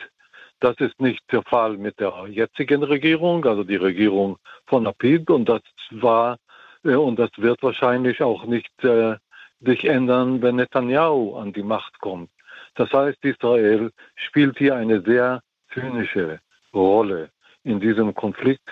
Das 0.59 0.75
ist 0.77 0.99
nicht 0.99 1.21
der 1.31 1.43
Fall 1.43 1.77
mit 1.77 1.99
der 1.99 2.25
jetzigen 2.29 2.81
Regierung, 2.83 3.45
also 3.45 3.63
die 3.63 3.75
Regierung 3.75 4.37
von 4.65 4.85
Lapid, 4.85 5.29
und 5.29 5.47
das 5.47 5.61
war 5.91 6.37
äh, 6.83 6.95
und 6.95 7.19
das 7.19 7.29
wird 7.37 7.61
wahrscheinlich 7.61 8.21
auch 8.21 8.45
nicht 8.45 8.83
äh, 8.83 9.17
sich 9.59 9.85
ändern, 9.85 10.41
wenn 10.41 10.55
Netanyahu 10.55 11.35
an 11.35 11.53
die 11.53 11.63
Macht 11.63 11.99
kommt. 11.99 12.29
Das 12.77 12.93
heißt, 12.93 13.17
Israel 13.25 13.91
spielt 14.15 14.57
hier 14.59 14.75
eine 14.75 15.01
sehr 15.01 15.41
zynische 15.73 16.39
Rolle 16.73 17.31
in 17.63 17.79
diesem 17.79 18.13
Konflikt 18.13 18.69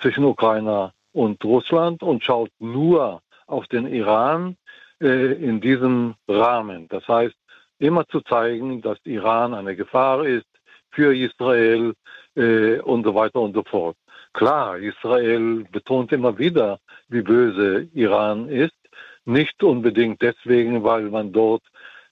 zwischen 0.00 0.24
Ukraine 0.24 0.92
und 1.12 1.44
Russland 1.44 2.02
und 2.04 2.24
schaut 2.24 2.50
nur 2.60 3.20
auf 3.48 3.66
den 3.66 3.86
Iran 3.88 4.56
äh, 5.00 5.32
in 5.32 5.60
diesem 5.60 6.14
Rahmen. 6.28 6.86
Das 6.88 7.06
heißt, 7.08 7.34
immer 7.80 8.06
zu 8.06 8.20
zeigen, 8.20 8.80
dass 8.80 8.98
Iran 9.04 9.54
eine 9.54 9.74
Gefahr 9.74 10.24
ist 10.24 10.46
für 10.92 11.12
Israel 11.16 11.94
äh, 12.36 12.78
und 12.78 13.04
so 13.04 13.12
weiter 13.14 13.40
und 13.40 13.54
so 13.54 13.64
fort. 13.64 13.96
Klar, 14.34 14.78
Israel 14.78 15.64
betont 15.72 16.12
immer 16.12 16.38
wieder, 16.38 16.78
wie 17.08 17.22
böse 17.22 17.88
Iran 17.92 18.48
ist. 18.48 18.76
Nicht 19.24 19.60
unbedingt 19.64 20.22
deswegen, 20.22 20.84
weil 20.84 21.10
man 21.10 21.32
dort 21.32 21.64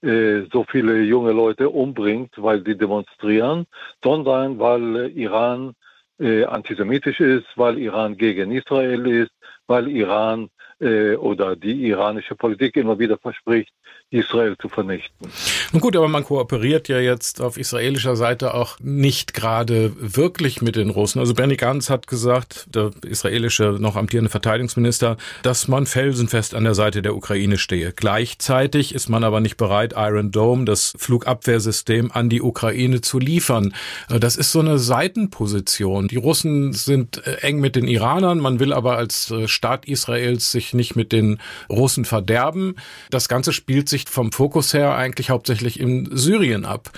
äh, 0.03 0.43
so 0.53 0.65
viele 0.69 1.01
junge 1.03 1.33
Leute 1.33 1.71
umbringt, 1.71 2.33
weil 2.37 2.65
sie 2.65 2.77
demonstrieren, 2.77 3.67
sondern 4.03 4.59
weil 4.59 5.13
Iran 5.17 5.75
äh, 6.19 6.45
antisemitisch 6.45 7.21
ist, 7.21 7.47
weil 7.57 7.79
Iran 7.79 8.17
gegen 8.17 8.51
Israel 8.51 9.07
ist, 9.07 9.33
weil 9.67 9.89
Iran 9.89 10.49
äh, 10.81 11.15
oder 11.15 11.57
die 11.57 11.89
iranische 11.89 12.35
Politik 12.35 12.77
immer 12.77 12.99
wieder 12.99 13.19
verspricht, 13.19 13.73
Israel 14.11 14.57
zu 14.59 14.69
vernichten. 14.69 15.31
Nun 15.73 15.81
gut, 15.81 15.97
aber 15.97 16.09
man 16.09 16.25
kooperiert 16.25 16.89
ja 16.89 17.01
jetzt 17.01 17.41
auf 17.41 17.57
israelischer 17.57 18.15
Seite 18.17 18.55
auch 18.55 18.79
nicht 18.81 19.35
gerade 19.35 19.93
wirklich 19.99 20.63
mit 20.63 20.77
den 20.77 20.91
Russen. 20.91 21.19
Also 21.19 21.35
Benny 21.35 21.57
Gantz 21.57 21.91
hat 21.91 22.07
gesagt, 22.07 22.67
der 22.75 22.93
israelische 23.05 23.77
noch 23.79 23.97
amtierende 23.97 24.31
Verteidigungsminister, 24.31 25.17
dass 25.43 25.67
man 25.67 25.87
felsenfest 25.87 26.55
an 26.55 26.65
der 26.65 26.75
Seite 26.75 27.03
der 27.03 27.17
Ukraine 27.17 27.59
stehe. 27.59 27.93
Gleichzeitig 27.93 28.95
ist 28.95 29.09
man 29.09 29.25
aber 29.25 29.41
nicht 29.41 29.57
bereit, 29.57 29.95
Iron 29.97 30.31
Dome, 30.31 30.65
das 30.65 30.93
Flugabwehrsystem, 30.97 32.13
an 32.13 32.29
die 32.29 32.43
Ukraine 32.43 33.01
zu 33.01 33.19
liefern. 33.19 33.75
Äh, 34.09 34.21
das 34.21 34.37
ist 34.37 34.53
so 34.53 34.61
eine 34.61 34.79
Seitenposition. 34.79 36.07
Die 36.07 36.17
Russen 36.17 36.73
sind 36.73 37.27
äh, 37.27 37.39
eng 37.41 37.59
mit 37.59 37.75
den 37.75 37.89
Iranern, 37.89 38.39
man 38.39 38.61
will 38.61 38.73
aber 38.73 38.97
als 38.97 39.33
äh, 39.33 39.49
Staat 39.49 39.87
Israels 39.87 40.53
sich 40.53 40.75
nicht 40.75 40.95
mit 40.95 41.11
den 41.11 41.41
Russen 41.69 42.05
verderben. 42.05 42.77
Das 43.11 43.29
Ganze 43.29 43.53
spielt 43.53 43.89
sich 43.89 43.97
sich 43.97 44.09
vom 44.09 44.31
Fokus 44.31 44.75
her 44.75 44.95
eigentlich 44.95 45.31
hauptsächlich 45.31 45.56
in 45.63 46.09
Syrien 46.13 46.65
ab 46.65 46.91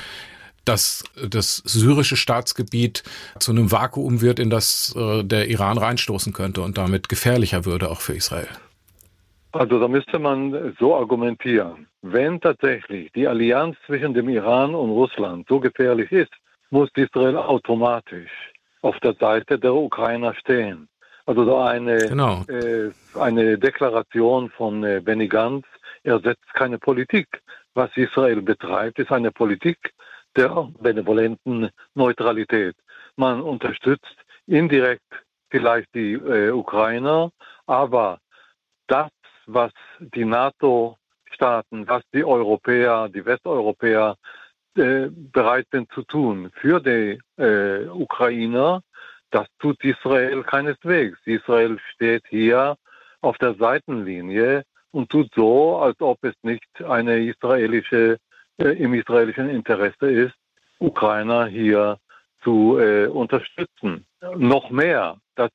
dass 0.69 1.03
das 1.17 1.57
syrische 1.65 2.17
Staatsgebiet 2.17 3.03
zu 3.39 3.53
einem 3.53 3.73
Vakuum 3.73 4.21
wird, 4.21 4.39
in 4.39 4.51
das 4.51 4.95
äh, 4.97 5.25
der 5.25 5.49
Iran 5.49 5.79
reinstoßen 5.79 6.33
könnte 6.33 6.61
und 6.61 6.77
damit 6.77 7.09
gefährlicher 7.09 7.65
würde 7.65 7.91
auch 7.91 8.03
für 8.03 8.13
Israel. 8.13 8.49
Also 9.53 9.81
da 9.81 9.89
müsste 9.89 10.19
man 10.19 10.77
so 10.79 10.95
argumentieren. 10.95 11.87
Wenn 12.03 12.39
tatsächlich 12.41 13.11
die 13.13 13.27
Allianz 13.27 13.77
zwischen 13.87 14.13
dem 14.13 14.29
Iran 14.29 14.75
und 14.75 14.91
Russland 14.91 15.47
so 15.49 15.59
gefährlich 15.59 16.13
ist, 16.13 16.33
muss 16.71 16.91
Israel 16.97 17.39
automatisch 17.39 18.31
auf 18.83 18.99
der 19.01 19.15
Seite 19.15 19.59
der 19.59 19.75
Ukrainer 19.75 20.35
stehen. 20.35 20.87
Also 21.25 21.47
da 21.47 21.67
eine, 21.67 21.97
genau. 21.97 22.45
äh, 22.49 22.91
eine 23.19 23.59
Deklaration 23.59 24.51
von 24.51 24.85
äh, 24.85 25.01
Benny 25.03 25.29
Gantz 25.29 25.65
er 26.05 26.21
setzt 26.21 26.55
keine 26.55 26.79
Politik. 26.79 27.27
Was 27.79 27.97
Israel 27.97 28.43
betreibt, 28.43 28.99
ist 28.99 29.13
eine 29.13 29.31
Politik 29.31 29.79
der 30.35 30.69
benevolenten 30.81 31.71
Neutralität. 31.95 32.75
Man 33.15 33.41
unterstützt 33.41 34.17
indirekt 34.49 35.13
vielleicht 35.49 35.95
die 35.95 36.15
äh, 36.15 36.51
Ukrainer, 36.51 37.31
aber 37.67 38.19
das, 38.89 39.13
was 39.47 39.71
die 40.01 40.25
NATO-Staaten, 40.25 41.87
was 41.87 42.03
die 42.13 42.25
Europäer, 42.25 43.09
die 43.11 43.25
Westeuropäer 43.25 44.17
äh, 44.77 45.07
bereit 45.11 45.69
sind 45.71 45.89
zu 45.93 46.03
tun 46.03 46.51
für 46.61 46.81
die 46.81 47.21
äh, 47.41 47.87
Ukrainer, 47.91 48.83
das 49.31 49.47
tut 49.61 49.85
Israel 49.85 50.43
keineswegs. 50.43 51.21
Israel 51.27 51.79
steht 51.95 52.25
hier 52.29 52.77
auf 53.21 53.39
der 53.39 53.55
Seitenlinie 53.55 54.65
und 54.93 55.11
tut 55.11 55.31
so, 55.35 55.79
als 55.79 56.01
ob 56.01 56.19
es 56.23 56.35
nicht 56.43 56.67
eine 56.85 57.19
israelische, 57.19 58.19
äh, 58.59 58.71
im 58.83 58.95
israelischen 58.95 59.49
Interesse 59.49 60.11
ist, 60.11 60.35
Ukrainer 60.79 61.47
hier 61.47 61.99
zu 62.43 62.79
äh, 62.79 63.07
unterstützen. 63.07 64.07
Noch 64.37 64.71
mehr, 64.71 65.17
das 65.35 65.51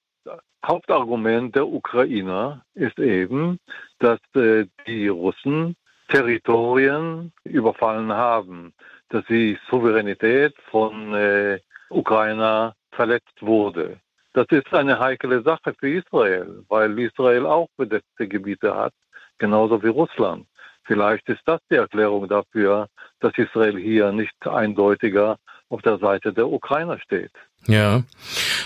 Hauptargument 0.65 1.55
der 1.55 1.67
Ukrainer 1.67 2.63
ist 2.73 2.99
eben, 2.99 3.57
dass 3.99 4.19
äh, 4.35 4.65
die 4.87 5.07
Russen 5.07 5.75
Territorien 6.09 7.31
überfallen 7.43 8.11
haben, 8.11 8.73
dass 9.09 9.25
die 9.25 9.57
Souveränität 9.69 10.53
von 10.69 11.13
äh, 11.13 11.59
Ukrainer 11.89 12.75
verletzt 12.91 13.41
wurde. 13.41 13.99
Das 14.33 14.47
ist 14.49 14.73
eine 14.73 14.99
heikle 14.99 15.41
Sache 15.43 15.73
für 15.79 15.89
Israel, 15.89 16.63
weil 16.67 16.97
Israel 16.99 17.45
auch 17.45 17.67
besetzte 17.77 18.27
Gebiete 18.27 18.75
hat, 18.75 18.93
genauso 19.37 19.81
wie 19.83 19.87
Russland. 19.87 20.47
Vielleicht 20.85 21.27
ist 21.29 21.41
das 21.45 21.59
die 21.71 21.75
Erklärung 21.75 22.27
dafür, 22.27 22.87
dass 23.19 23.37
Israel 23.37 23.77
hier 23.77 24.11
nicht 24.11 24.35
eindeutiger 24.45 25.37
auf 25.69 25.81
der 25.81 25.97
Seite 25.97 26.33
der 26.33 26.47
Ukrainer 26.47 26.99
steht. 26.99 27.31
Ja, 27.65 28.03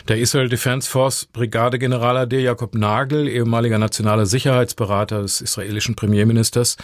der 0.07 0.17
Israel 0.17 0.49
Defense 0.49 0.89
Force 0.89 1.25
Brigadegeneral 1.25 2.17
AD 2.17 2.39
Jakob 2.39 2.73
Nagel, 2.73 3.27
ehemaliger 3.27 3.77
nationaler 3.77 4.25
Sicherheitsberater 4.25 5.21
des 5.21 5.39
israelischen 5.39 5.95
Premierministers, 5.95 6.77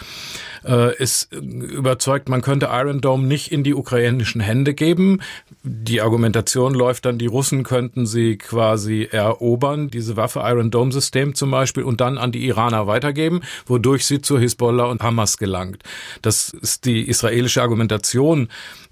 äh, 0.64 0.96
ist 0.96 1.32
überzeugt, 1.32 2.28
man 2.28 2.40
könnte 2.40 2.68
Iron 2.70 3.00
Dome 3.00 3.26
nicht 3.26 3.50
in 3.50 3.64
die 3.64 3.74
ukrainischen 3.74 4.40
Hände 4.40 4.74
geben. 4.74 5.22
Die 5.64 6.02
Argumentation 6.02 6.74
läuft 6.74 7.04
dann, 7.06 7.18
die 7.18 7.26
Russen 7.26 7.64
könnten 7.64 8.06
sie 8.06 8.38
quasi 8.38 9.08
erobern, 9.10 9.88
diese 9.88 10.16
Waffe 10.16 10.40
Iron 10.44 10.70
Dome 10.70 10.92
System 10.92 11.34
zum 11.34 11.50
Beispiel, 11.50 11.82
und 11.82 12.00
dann 12.00 12.16
an 12.16 12.30
die 12.30 12.46
Iraner 12.46 12.86
weitergeben, 12.86 13.40
wodurch 13.66 14.06
sie 14.06 14.20
zu 14.20 14.38
Hisbollah 14.38 14.84
und 14.84 15.02
Hamas 15.02 15.36
gelangt. 15.36 15.82
Das 16.22 16.50
ist 16.50 16.84
die 16.84 17.08
israelische 17.08 17.60
Argumentation, 17.60 18.48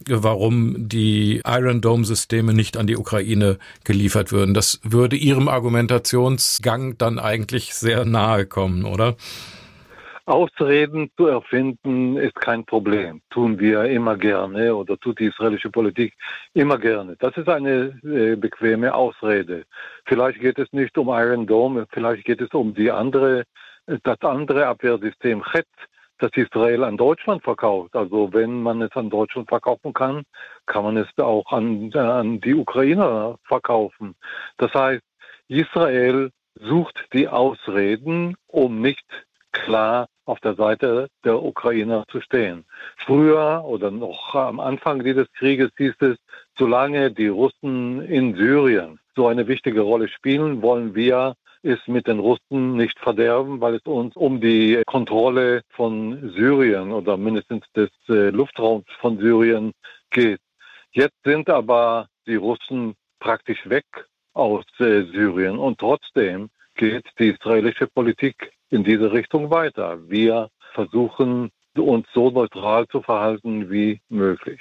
warum 0.08 0.88
die 0.88 1.40
Iron 1.46 1.80
Dome 1.80 2.04
Systeme 2.04 2.52
nicht 2.52 2.76
an 2.76 2.88
die 2.88 2.96
Ukraine 2.96 3.11
Ukraine 3.12 3.58
geliefert 3.84 4.32
würden. 4.32 4.54
Das 4.54 4.80
würde 4.82 5.16
Ihrem 5.16 5.48
Argumentationsgang 5.48 6.96
dann 6.96 7.18
eigentlich 7.18 7.74
sehr 7.74 8.04
nahe 8.04 8.46
kommen, 8.46 8.84
oder? 8.84 9.16
Ausreden 10.24 11.10
zu 11.16 11.26
erfinden 11.26 12.16
ist 12.16 12.36
kein 12.36 12.64
Problem. 12.64 13.20
Tun 13.28 13.58
wir 13.58 13.84
immer 13.84 14.16
gerne 14.16 14.74
oder 14.74 14.96
tut 14.96 15.18
die 15.18 15.26
israelische 15.26 15.68
Politik 15.68 16.14
immer 16.54 16.78
gerne. 16.78 17.16
Das 17.18 17.36
ist 17.36 17.48
eine 17.48 18.00
äh, 18.04 18.36
bequeme 18.36 18.94
Ausrede. 18.94 19.64
Vielleicht 20.06 20.40
geht 20.40 20.58
es 20.58 20.72
nicht 20.72 20.96
um 20.96 21.08
Iron 21.08 21.46
Dome, 21.46 21.86
vielleicht 21.90 22.24
geht 22.24 22.40
es 22.40 22.50
um 22.52 22.72
die 22.72 22.90
andere, 22.90 23.42
das 24.04 24.20
andere 24.20 24.68
Abwehrsystem 24.68 25.42
Chet, 25.52 25.66
das 26.22 26.30
Israel 26.34 26.84
an 26.84 26.96
Deutschland 26.96 27.42
verkauft. 27.42 27.94
Also 27.96 28.32
wenn 28.32 28.62
man 28.62 28.80
es 28.82 28.92
an 28.92 29.10
Deutschland 29.10 29.48
verkaufen 29.48 29.92
kann, 29.92 30.22
kann 30.66 30.84
man 30.84 30.96
es 30.96 31.08
auch 31.18 31.50
an, 31.52 31.90
äh, 31.92 31.98
an 31.98 32.40
die 32.40 32.54
Ukrainer 32.54 33.36
verkaufen. 33.44 34.14
Das 34.56 34.72
heißt, 34.72 35.02
Israel 35.48 36.30
sucht 36.54 37.06
die 37.12 37.28
Ausreden, 37.28 38.36
um 38.46 38.80
nicht 38.80 39.04
klar 39.52 40.06
auf 40.24 40.40
der 40.40 40.54
Seite 40.54 41.08
der 41.24 41.42
Ukrainer 41.42 42.04
zu 42.08 42.20
stehen. 42.20 42.64
Früher 42.96 43.64
oder 43.64 43.90
noch 43.90 44.34
am 44.34 44.60
Anfang 44.60 45.02
dieses 45.02 45.30
Krieges 45.32 45.70
hieß 45.76 45.94
es, 46.00 46.16
solange 46.56 47.10
die 47.10 47.28
Russen 47.28 48.02
in 48.02 48.36
Syrien 48.36 49.00
so 49.16 49.26
eine 49.26 49.48
wichtige 49.48 49.80
Rolle 49.80 50.08
spielen, 50.08 50.62
wollen 50.62 50.94
wir 50.94 51.34
ist 51.62 51.86
mit 51.88 52.06
den 52.06 52.18
Russen 52.18 52.76
nicht 52.76 52.98
verderben, 52.98 53.60
weil 53.60 53.76
es 53.76 53.82
uns 53.82 54.16
um 54.16 54.40
die 54.40 54.82
Kontrolle 54.86 55.62
von 55.70 56.32
Syrien 56.34 56.92
oder 56.92 57.16
mindestens 57.16 57.64
des 57.74 57.90
äh, 58.08 58.30
Luftraums 58.30 58.84
von 59.00 59.18
Syrien 59.18 59.72
geht. 60.10 60.40
Jetzt 60.92 61.16
sind 61.24 61.48
aber 61.48 62.08
die 62.26 62.36
Russen 62.36 62.94
praktisch 63.20 63.68
weg 63.68 63.84
aus 64.34 64.64
äh, 64.78 65.02
Syrien 65.12 65.58
und 65.58 65.78
trotzdem 65.78 66.50
geht 66.74 67.06
die 67.18 67.28
israelische 67.28 67.86
Politik 67.86 68.52
in 68.70 68.82
diese 68.82 69.12
Richtung 69.12 69.50
weiter. 69.50 69.98
Wir 70.08 70.48
versuchen 70.74 71.50
uns 71.76 72.06
so 72.12 72.30
neutral 72.30 72.86
zu 72.88 73.02
verhalten 73.02 73.70
wie 73.70 74.00
möglich. 74.08 74.60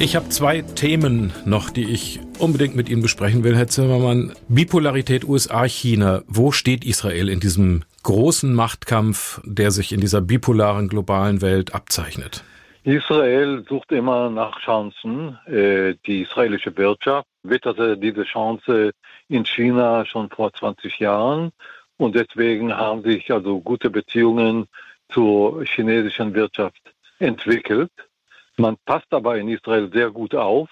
Ich 0.00 0.14
habe 0.14 0.28
zwei 0.28 0.62
Themen 0.62 1.32
noch, 1.44 1.70
die 1.70 1.90
ich 1.90 2.20
unbedingt 2.38 2.76
mit 2.76 2.88
Ihnen 2.88 3.02
besprechen 3.02 3.42
will, 3.42 3.56
Herr 3.56 3.66
Zimmermann. 3.66 4.32
Bipolarität 4.48 5.24
USA-China. 5.24 6.22
Wo 6.28 6.52
steht 6.52 6.84
Israel 6.84 7.28
in 7.28 7.40
diesem 7.40 7.82
großen 8.04 8.54
Machtkampf, 8.54 9.40
der 9.44 9.72
sich 9.72 9.90
in 9.90 10.00
dieser 10.00 10.20
bipolaren 10.20 10.86
globalen 10.86 11.42
Welt 11.42 11.74
abzeichnet? 11.74 12.44
Israel 12.84 13.64
sucht 13.68 13.90
immer 13.90 14.30
nach 14.30 14.60
Chancen. 14.60 15.36
Äh, 15.46 15.96
die 16.06 16.22
israelische 16.22 16.76
Wirtschaft 16.76 17.26
witterte 17.42 17.98
diese 17.98 18.22
Chance 18.22 18.92
in 19.28 19.44
China 19.44 20.06
schon 20.06 20.30
vor 20.30 20.52
20 20.52 21.00
Jahren 21.00 21.50
und 21.96 22.14
deswegen 22.14 22.72
haben 22.72 23.02
sich 23.02 23.32
also 23.32 23.60
gute 23.60 23.90
Beziehungen 23.90 24.68
zur 25.08 25.64
chinesischen 25.64 26.34
Wirtschaft 26.34 26.94
entwickelt. 27.18 27.90
Man 28.58 28.76
passt 28.86 29.06
aber 29.12 29.38
in 29.38 29.48
Israel 29.48 29.88
sehr 29.92 30.10
gut 30.10 30.34
auf, 30.34 30.68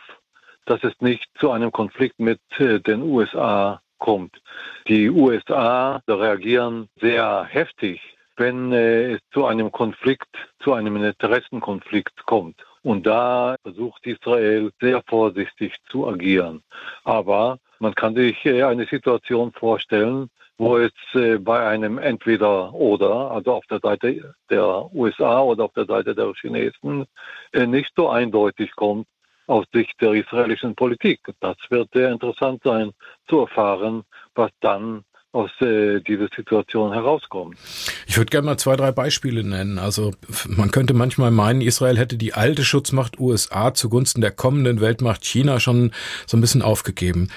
dass 0.64 0.82
es 0.82 0.92
nicht 1.00 1.24
zu 1.38 1.52
einem 1.52 1.70
Konflikt 1.70 2.18
mit 2.18 2.40
äh, 2.58 2.80
den 2.80 3.00
USA 3.02 3.80
kommt. 3.98 4.42
Die 4.88 5.08
USA 5.08 6.02
reagieren 6.08 6.88
sehr 7.00 7.44
heftig, 7.44 8.00
wenn 8.36 8.72
äh, 8.72 9.12
es 9.12 9.20
zu 9.32 9.46
einem 9.46 9.70
Konflikt, 9.70 10.28
zu 10.58 10.72
einem 10.72 10.96
Interessenkonflikt 10.96 12.26
kommt. 12.26 12.60
Und 12.82 13.06
da 13.06 13.54
versucht 13.62 14.04
Israel 14.04 14.72
sehr 14.80 15.00
vorsichtig 15.06 15.76
zu 15.88 16.08
agieren. 16.08 16.64
Aber 17.04 17.58
man 17.78 17.94
kann 17.94 18.16
sich 18.16 18.44
äh, 18.44 18.64
eine 18.64 18.86
Situation 18.86 19.52
vorstellen, 19.52 20.28
wo 20.58 20.78
es 20.78 20.92
äh, 21.14 21.38
bei 21.38 21.66
einem 21.66 21.98
entweder 21.98 22.72
oder, 22.72 23.30
also 23.30 23.54
auf 23.54 23.66
der 23.66 23.80
Seite 23.80 24.34
der 24.50 24.94
USA 24.94 25.40
oder 25.40 25.64
auf 25.64 25.72
der 25.74 25.86
Seite 25.86 26.14
der 26.14 26.32
Chinesen, 26.40 27.06
äh, 27.52 27.66
nicht 27.66 27.92
so 27.96 28.08
eindeutig 28.08 28.74
kommt 28.74 29.06
aus 29.46 29.64
Sicht 29.72 29.94
der 30.00 30.12
israelischen 30.12 30.74
Politik. 30.74 31.20
Das 31.40 31.56
wird 31.68 31.90
sehr 31.92 32.10
interessant 32.10 32.62
sein 32.64 32.92
zu 33.28 33.40
erfahren, 33.40 34.02
was 34.34 34.50
dann 34.60 35.04
aus 35.32 35.50
äh, 35.60 36.00
dieser 36.00 36.28
Situation 36.34 36.92
herauskommt. 36.92 37.58
Ich 38.06 38.16
würde 38.16 38.30
gerne 38.30 38.46
mal 38.46 38.56
zwei, 38.56 38.74
drei 38.74 38.90
Beispiele 38.90 39.44
nennen. 39.44 39.78
Also 39.78 40.12
man 40.48 40.70
könnte 40.70 40.94
manchmal 40.94 41.30
meinen, 41.30 41.60
Israel 41.60 41.98
hätte 41.98 42.16
die 42.16 42.32
alte 42.32 42.64
Schutzmacht 42.64 43.20
USA 43.20 43.74
zugunsten 43.74 44.22
der 44.22 44.30
kommenden 44.30 44.80
Weltmacht 44.80 45.26
China 45.26 45.60
schon 45.60 45.92
so 46.26 46.38
ein 46.38 46.40
bisschen 46.40 46.62
aufgegeben. 46.62 47.28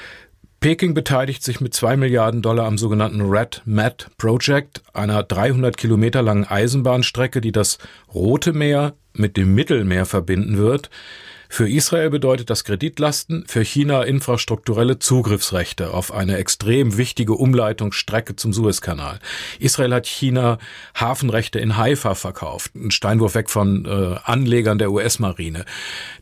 Peking 0.60 0.93
beteiligt 0.93 1.41
sich 1.41 1.62
mit 1.62 1.74
zwei 1.74 1.95
Milliarden 1.95 2.41
Dollar 2.41 2.65
am 2.65 2.78
sogenannten 2.78 3.22
Red 3.22 3.62
Mat 3.63 4.10
Project, 4.17 4.82
einer 4.93 5.24
300 5.24 5.78
Kilometer 5.78 6.22
langen 6.22 6.43
Eisenbahnstrecke, 6.43 7.39
die 7.39 7.54
das 7.54 7.78
Rote 8.13 8.52
Meer 8.52 8.93
mit 9.13 9.38
dem 9.38 9.56
Mittelmeer 9.56 10.06
verbinden 10.06 10.58
wird. 10.58 10.89
Für 11.51 11.67
Israel 11.67 12.12
bedeutet 12.12 12.51
das 12.51 12.63
Kreditlasten, 12.63 13.43
für 13.47 13.63
China 13.63 14.03
infrastrukturelle 14.03 14.99
Zugriffsrechte 14.99 15.91
auf 15.91 16.13
eine 16.13 16.38
extrem 16.38 16.95
wichtige 16.95 17.33
Umleitungsstrecke 17.33 18.35
zum 18.35 18.53
Suezkanal. 18.53 19.19
Israel 19.57 19.95
hat 19.95 20.05
China 20.05 20.59
Hafenrechte 20.93 21.59
in 21.59 21.75
Haifa 21.75 22.13
verkauft, 22.13 22.75
ein 22.75 22.91
Steinwurf 22.91 23.33
weg 23.33 23.49
von 23.49 23.85
äh, 23.85 24.19
Anlegern 24.23 24.77
der 24.77 24.91
US-Marine. 24.91 25.65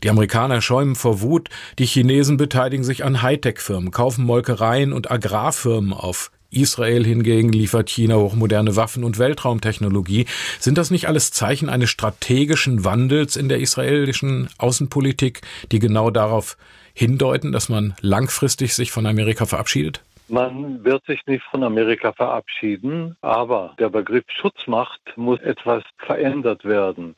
Die 0.02 0.08
Amerikaner 0.08 0.62
schäumen 0.62 0.96
vor 0.96 1.20
Wut, 1.20 1.50
die 1.78 1.86
Chinesen 1.86 2.38
beteiligen 2.38 2.82
sich 2.82 3.04
an 3.04 3.20
Hightech-Firmen, 3.20 3.90
kaufen 3.90 4.24
Molkereien 4.24 4.94
und 4.94 5.10
Agrarfirmen 5.10 5.92
auf 5.92 6.30
Israel 6.50 7.04
hingegen 7.04 7.52
liefert 7.52 7.90
China 7.90 8.16
hochmoderne 8.16 8.74
Waffen 8.74 9.04
und 9.04 9.18
Weltraumtechnologie. 9.18 10.26
Sind 10.58 10.78
das 10.78 10.90
nicht 10.90 11.06
alles 11.06 11.30
Zeichen 11.30 11.68
eines 11.68 11.90
strategischen 11.90 12.84
Wandels 12.84 13.36
in 13.36 13.48
der 13.48 13.60
israelischen 13.60 14.48
Außenpolitik, 14.58 15.42
die 15.72 15.78
genau 15.78 16.10
darauf 16.10 16.56
hindeuten, 16.94 17.52
dass 17.52 17.68
man 17.68 17.94
langfristig 18.00 18.74
sich 18.74 18.90
von 18.90 19.06
Amerika 19.06 19.44
verabschiedet? 19.44 20.02
Man 20.30 20.84
wird 20.84 21.04
sich 21.06 21.20
nicht 21.26 21.42
von 21.50 21.62
Amerika 21.62 22.12
verabschieden, 22.12 23.16
aber 23.22 23.74
der 23.78 23.88
Begriff 23.88 24.24
Schutzmacht 24.28 25.00
muss 25.16 25.40
etwas 25.40 25.82
verändert 25.96 26.64
werden. 26.64 27.14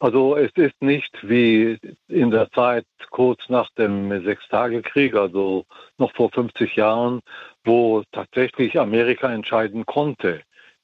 Also 0.00 0.36
es 0.36 0.52
ist 0.54 0.80
nicht 0.80 1.12
wie 1.28 1.76
in 2.06 2.30
der 2.30 2.50
Zeit 2.52 2.86
kurz 3.10 3.48
nach 3.48 3.68
dem 3.70 4.22
Sechstagekrieg, 4.24 5.14
also 5.16 5.64
noch 5.98 6.14
vor 6.14 6.30
50 6.30 6.76
Jahren, 6.76 7.20
wo 7.64 8.04
tatsächlich 8.12 8.78
Amerika 8.78 9.32
entscheiden 9.32 9.84
konnte, 9.86 10.42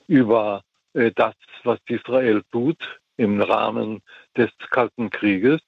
über 0.09 0.63
äh, 0.95 1.13
das, 1.15 1.35
was 1.63 1.79
Israel 1.89 2.43
tut 2.51 3.01
im 3.17 3.41
Rahmen 3.41 4.01
des 4.37 4.51
Kalten 4.71 5.11
Krieges. 5.11 5.61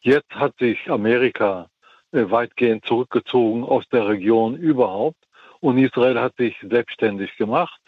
Jetzt 0.00 0.30
hat 0.34 0.52
sich 0.58 0.90
Amerika 0.90 1.68
äh, 2.12 2.30
weitgehend 2.30 2.84
zurückgezogen 2.84 3.64
aus 3.64 3.88
der 3.90 4.06
Region 4.06 4.54
überhaupt 4.54 5.16
und 5.60 5.78
Israel 5.78 6.20
hat 6.20 6.36
sich 6.36 6.56
selbstständig 6.60 7.36
gemacht. 7.38 7.80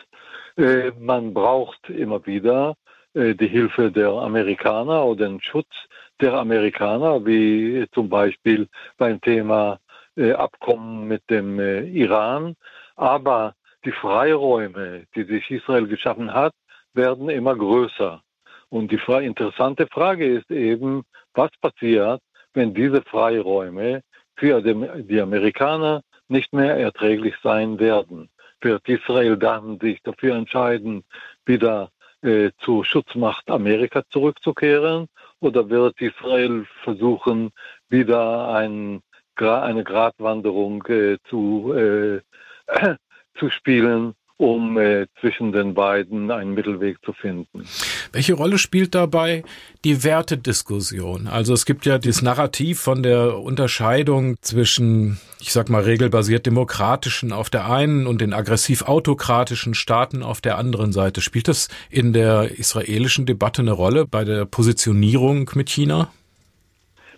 Äh, 0.56 0.92
man 0.98 1.34
braucht 1.34 1.90
immer 1.90 2.24
wieder 2.24 2.74
die 3.14 3.46
Hilfe 3.46 3.90
der 3.90 4.10
Amerikaner 4.10 5.04
oder 5.04 5.28
den 5.28 5.40
Schutz 5.40 5.72
der 6.20 6.34
Amerikaner, 6.34 7.24
wie 7.24 7.86
zum 7.92 8.08
Beispiel 8.08 8.68
beim 8.98 9.20
Thema 9.20 9.78
äh, 10.16 10.32
Abkommen 10.32 11.08
mit 11.08 11.22
dem 11.30 11.58
Iran. 11.60 12.56
Aber 12.96 13.54
die 13.84 13.92
Freiräume, 13.92 15.06
die 15.14 15.24
sich 15.24 15.50
Israel 15.50 15.86
geschaffen 15.86 16.32
hat, 16.32 16.54
werden 16.94 17.28
immer 17.28 17.54
größer. 17.56 18.22
Und 18.68 18.90
die 18.90 19.00
interessante 19.22 19.86
Frage 19.86 20.26
ist 20.26 20.50
eben, 20.50 21.04
was 21.34 21.50
passiert, 21.60 22.20
wenn 22.54 22.74
diese 22.74 23.02
Freiräume 23.02 24.02
für 24.36 24.60
die 24.62 25.20
Amerikaner 25.20 26.02
nicht 26.28 26.52
mehr 26.52 26.76
erträglich 26.76 27.34
sein 27.42 27.78
werden. 27.78 28.30
Wird 28.60 28.88
Israel 28.88 29.36
dann 29.36 29.78
sich 29.78 30.00
dafür 30.02 30.34
entscheiden, 30.36 31.04
wieder 31.44 31.90
äh, 32.24 32.50
zur 32.58 32.84
Schutzmacht 32.84 33.50
Amerika 33.50 34.02
zurückzukehren? 34.08 35.08
Oder 35.40 35.68
wird 35.68 36.00
Israel 36.00 36.66
versuchen, 36.82 37.50
wieder 37.88 38.48
ein, 38.48 39.02
eine 39.36 39.84
Gratwanderung 39.84 40.82
äh, 40.86 41.18
zu, 41.24 41.72
äh, 41.74 42.20
zu 43.34 43.50
spielen 43.50 44.14
um 44.36 44.76
äh, 44.78 45.06
zwischen 45.20 45.52
den 45.52 45.74
beiden 45.74 46.30
einen 46.30 46.54
Mittelweg 46.54 46.98
zu 47.04 47.12
finden. 47.12 47.64
Welche 48.12 48.34
Rolle 48.34 48.58
spielt 48.58 48.94
dabei 48.94 49.44
die 49.84 50.02
Wertediskussion? 50.02 51.28
Also 51.28 51.54
es 51.54 51.64
gibt 51.66 51.86
ja 51.86 51.98
dieses 51.98 52.22
Narrativ 52.22 52.80
von 52.80 53.02
der 53.02 53.38
Unterscheidung 53.38 54.36
zwischen, 54.40 55.20
ich 55.40 55.52
sag 55.52 55.70
mal, 55.70 55.82
regelbasiert 55.82 56.46
demokratischen 56.46 57.32
auf 57.32 57.48
der 57.48 57.70
einen 57.70 58.06
und 58.06 58.20
den 58.20 58.32
aggressiv 58.32 58.82
autokratischen 58.82 59.74
Staaten 59.74 60.22
auf 60.22 60.40
der 60.40 60.58
anderen 60.58 60.92
Seite. 60.92 61.20
Spielt 61.20 61.46
das 61.46 61.68
in 61.88 62.12
der 62.12 62.58
israelischen 62.58 63.26
Debatte 63.26 63.62
eine 63.62 63.72
Rolle 63.72 64.04
bei 64.04 64.24
der 64.24 64.46
Positionierung 64.46 65.50
mit 65.54 65.70
China? 65.70 66.10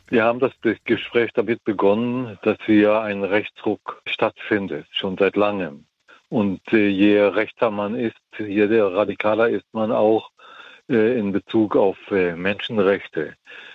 Wir 0.09 0.23
haben 0.23 0.39
das 0.39 0.53
Gespräch 0.85 1.31
damit 1.35 1.65
begonnen, 1.65 2.39
dass 2.43 2.59
hier 2.65 3.01
ein 3.01 3.25
Rechtsruck 3.25 4.03
stattfindet, 4.07 4.87
schon 4.93 5.17
seit 5.19 5.35
langem. 5.35 5.87
Und 6.29 6.61
äh, 6.73 6.89
je 6.89 7.21
rechter 7.21 7.71
man 7.71 7.95
ist, 7.95 8.17
je 8.39 8.65
radikaler 8.81 9.49
ist 9.49 9.67
man 9.73 9.93
auch 9.93 10.31
äh, 10.89 11.19
in 11.19 11.33
Bezug 11.33 11.77
auf 11.77 11.99
äh, 12.11 12.35
Menschenrechte. 12.35 13.35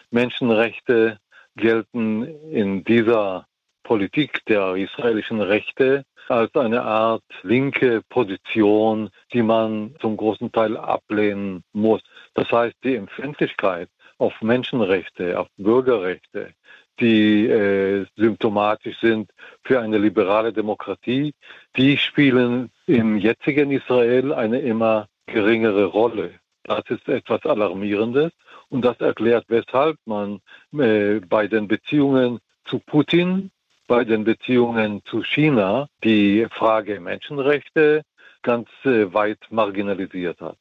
Menschenrechte 0.10 1.18
gelten 1.56 2.24
in 2.52 2.84
dieser 2.84 3.46
Politik 3.84 4.46
der 4.46 4.76
israelischen 4.76 5.42
Rechte 5.42 6.06
als 6.30 6.54
eine 6.56 6.82
Art 6.84 7.24
linke 7.44 8.02
Position, 8.10 9.10
die 9.34 9.42
man 9.42 9.96
zum 10.00 10.16
großen 10.18 10.52
Teil 10.52 10.78
ablehnen 10.78 11.64
muss. 11.74 12.02
Das 12.34 12.50
heißt, 12.52 12.76
die 12.84 12.96
Empfindlichkeit 12.96 13.90
auf 14.18 14.40
Menschenrechte, 14.42 15.40
auf 15.40 15.48
Bürgerrechte, 15.58 16.54
die 17.02 17.48
äh, 17.48 18.06
symptomatisch 18.16 19.00
sind 19.00 19.32
für 19.64 19.80
eine 19.80 19.98
liberale 19.98 20.54
Demokratie, 20.54 21.34
die 21.76 21.98
spielen 21.98 22.70
im 22.86 23.18
jetzigen 23.18 23.72
Israel 23.72 24.34
eine 24.34 24.60
immer 24.60 25.08
geringere 25.26 25.86
Rolle. 25.86 26.32
Das 26.64 26.84
ist 26.90 27.08
etwas 27.10 27.44
Alarmierendes 27.46 28.32
und 28.70 28.86
das 28.86 29.00
erklärt, 29.00 29.46
weshalb 29.48 29.98
man 30.06 30.40
äh, 30.78 31.20
bei 31.20 31.48
den 31.48 31.68
Beziehungen 31.68 32.40
zu 32.66 32.80
Putin, 32.80 33.52
bei 33.88 34.04
den 34.04 34.24
Beziehungen 34.24 35.02
zu 35.06 35.24
China 35.24 35.88
die 36.04 36.48
Frage 36.52 37.00
Menschenrechte 37.00 38.04
ganz 38.44 38.70
äh, 38.86 39.12
weit 39.14 39.40
marginalisiert 39.50 40.40
hat. 40.40 40.58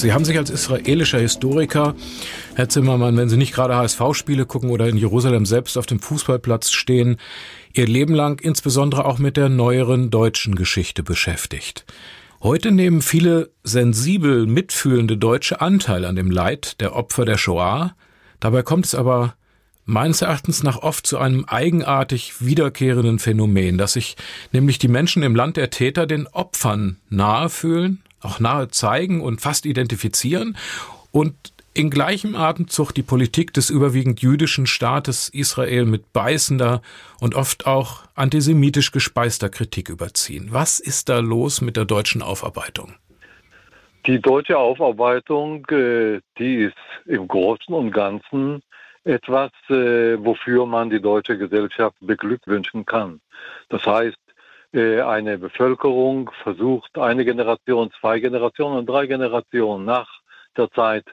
Sie 0.00 0.14
haben 0.14 0.24
sich 0.24 0.38
als 0.38 0.48
israelischer 0.48 1.18
Historiker, 1.18 1.94
Herr 2.54 2.70
Zimmermann, 2.70 3.18
wenn 3.18 3.28
Sie 3.28 3.36
nicht 3.36 3.52
gerade 3.52 3.76
HSV-Spiele 3.76 4.46
gucken 4.46 4.70
oder 4.70 4.88
in 4.88 4.96
Jerusalem 4.96 5.44
selbst 5.44 5.76
auf 5.76 5.84
dem 5.84 6.00
Fußballplatz 6.00 6.70
stehen, 6.70 7.18
Ihr 7.74 7.86
Leben 7.86 8.14
lang 8.14 8.40
insbesondere 8.40 9.04
auch 9.04 9.18
mit 9.18 9.36
der 9.36 9.50
neueren 9.50 10.10
deutschen 10.10 10.54
Geschichte 10.54 11.02
beschäftigt. 11.02 11.84
Heute 12.42 12.72
nehmen 12.72 13.02
viele 13.02 13.50
sensibel 13.62 14.46
mitfühlende 14.46 15.18
Deutsche 15.18 15.60
Anteil 15.60 16.06
an 16.06 16.16
dem 16.16 16.30
Leid 16.30 16.80
der 16.80 16.96
Opfer 16.96 17.26
der 17.26 17.36
Shoah. 17.36 17.94
Dabei 18.40 18.62
kommt 18.62 18.86
es 18.86 18.94
aber 18.94 19.34
meines 19.84 20.22
Erachtens 20.22 20.62
nach 20.62 20.78
oft 20.78 21.06
zu 21.06 21.18
einem 21.18 21.44
eigenartig 21.44 22.40
wiederkehrenden 22.40 23.18
Phänomen, 23.18 23.76
dass 23.76 23.92
sich 23.92 24.16
nämlich 24.50 24.78
die 24.78 24.88
Menschen 24.88 25.22
im 25.22 25.36
Land 25.36 25.58
der 25.58 25.68
Täter 25.68 26.06
den 26.06 26.26
Opfern 26.26 26.96
nahe 27.10 27.50
fühlen 27.50 28.02
auch 28.20 28.40
nahe 28.40 28.68
zeigen 28.68 29.20
und 29.20 29.40
fast 29.40 29.66
identifizieren 29.66 30.56
und 31.10 31.34
in 31.72 31.90
gleichem 31.90 32.34
Atemzug 32.34 32.92
die 32.92 33.02
Politik 33.02 33.54
des 33.54 33.70
überwiegend 33.70 34.20
jüdischen 34.20 34.66
Staates 34.66 35.28
Israel 35.28 35.84
mit 35.84 36.12
beißender 36.12 36.82
und 37.20 37.34
oft 37.36 37.66
auch 37.66 38.02
antisemitisch 38.16 38.90
gespeister 38.90 39.48
Kritik 39.48 39.88
überziehen. 39.88 40.48
Was 40.50 40.80
ist 40.80 41.08
da 41.08 41.20
los 41.20 41.60
mit 41.60 41.76
der 41.76 41.84
deutschen 41.84 42.22
Aufarbeitung? 42.22 42.94
Die 44.06 44.20
deutsche 44.20 44.58
Aufarbeitung, 44.58 45.64
äh, 45.66 46.20
die 46.38 46.56
ist 46.56 46.76
im 47.06 47.28
Großen 47.28 47.74
und 47.74 47.92
Ganzen 47.92 48.62
etwas, 49.04 49.50
äh, 49.68 50.16
wofür 50.22 50.66
man 50.66 50.90
die 50.90 51.00
deutsche 51.00 51.38
Gesellschaft 51.38 51.96
beglückwünschen 52.00 52.84
kann. 52.84 53.20
Das 53.68 53.84
heißt, 53.86 54.16
eine 54.72 55.36
Bevölkerung 55.38 56.30
versucht, 56.42 56.96
eine 56.96 57.24
Generation, 57.24 57.90
zwei 58.00 58.20
Generationen 58.20 58.78
und 58.78 58.86
drei 58.86 59.06
Generationen 59.06 59.84
nach 59.84 60.08
der 60.56 60.70
Zeit 60.70 61.04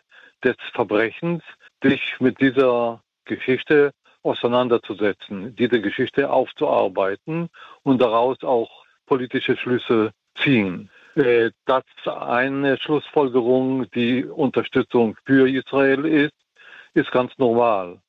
des 0.43 0.55
Verbrechens 0.73 1.43
sich 1.81 2.19
mit 2.19 2.39
dieser 2.39 3.01
Geschichte 3.25 3.91
auseinanderzusetzen, 4.23 5.55
diese 5.55 5.81
Geschichte 5.81 6.29
aufzuarbeiten 6.29 7.49
und 7.83 8.01
daraus 8.01 8.43
auch 8.43 8.85
politische 9.05 9.55
Schlüsse 9.57 10.11
ziehen. 10.35 10.89
Äh, 11.15 11.51
dass 11.65 11.83
eine 12.05 12.77
Schlussfolgerung 12.77 13.89
die 13.91 14.23
Unterstützung 14.23 15.17
für 15.25 15.49
Israel 15.49 16.05
ist, 16.05 16.35
ist 16.93 17.11
ganz 17.11 17.31
normal. 17.37 17.99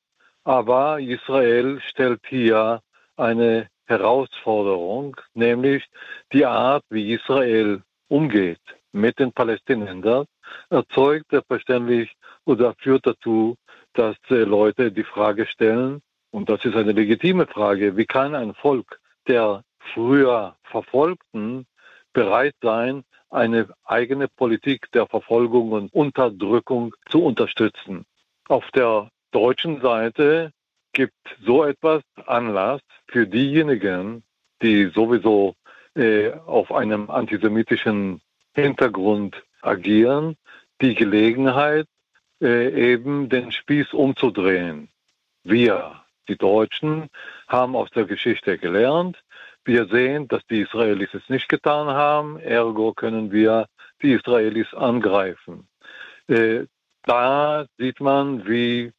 Aber 0.44 1.00
Israel 1.00 1.80
stellt 1.80 2.20
hier 2.28 2.82
eine 3.16 3.68
Herausforderung, 3.88 5.16
nämlich 5.35 5.85
die 6.33 6.44
Art, 6.44 6.85
wie 6.90 7.14
Israel 7.14 7.83
umgeht 8.09 8.61
mit 8.92 9.18
den 9.18 9.33
Palästinensern, 9.33 10.27
erzeugt 10.70 11.27
selbstverständlich 11.31 12.12
oder 12.44 12.74
führt 12.79 13.07
dazu, 13.07 13.57
dass 13.94 14.16
äh, 14.31 14.44
Leute 14.44 14.92
die 14.92 15.05
Frage 15.05 15.46
stellen, 15.46 16.01
und 16.31 16.51
das 16.51 16.64
ist 16.64 16.77
eine 16.77 16.92
legitime 16.92 17.46
Frage, 17.46 17.96
wie 17.96 18.05
kann 18.05 18.35
ein 18.35 18.55
Volk 18.55 19.01
der 19.27 19.62
früher 19.94 20.57
Verfolgten 20.64 21.66
bereit 22.12 22.55
sein, 22.62 23.05
eine 23.31 23.68
eigene 23.85 24.29
Politik 24.29 24.90
der 24.92 25.07
Verfolgung 25.07 25.72
und 25.72 25.92
Unterdrückung 25.92 26.94
zu 27.11 27.24
unterstützen. 27.24 28.05
Auf 28.48 28.70
der 28.72 29.11
deutschen 29.31 29.81
Seite 29.81 30.53
gibt 30.92 31.14
so 31.44 31.64
etwas 31.64 32.03
Anlass 32.27 32.81
für 33.07 33.27
diejenigen, 33.27 34.22
die 34.62 34.87
sowieso 34.87 35.55
äh, 35.94 36.33
auf 36.46 36.72
einem 36.72 37.11
antisemitischen 37.11 38.20
Hintergrund 38.55 39.42
agieren, 39.62 40.37
die 40.81 40.94
Gelegenheit, 40.94 41.87
äh, 42.40 42.92
eben 42.92 43.29
den 43.29 43.53
Spieß 43.53 43.92
umzudrehen. 43.92 44.88
Wir, 45.44 46.03
die 46.29 46.37
Deutschen, 46.37 47.09
haben 47.48 47.74
aus 47.74 47.90
der 47.90 48.05
Geschichte 48.05 48.59
gelernt. 48.59 49.22
Wir 49.64 49.87
sehen, 49.87 50.29
dass 50.29 50.46
die 50.46 50.61
Israelis 50.62 51.12
es 51.14 51.29
nicht 51.29 51.48
getan 51.48 51.88
haben, 51.88 52.38
ergo 52.38 52.92
können 52.94 53.33
wir 53.33 53.66
die 54.03 54.12
Israelis 54.12 54.72
angreifen. 54.74 55.68
Äh, 56.29 56.66
da 57.05 57.66
sieht 57.79 58.01
man, 58.01 58.46
wie 58.46 58.92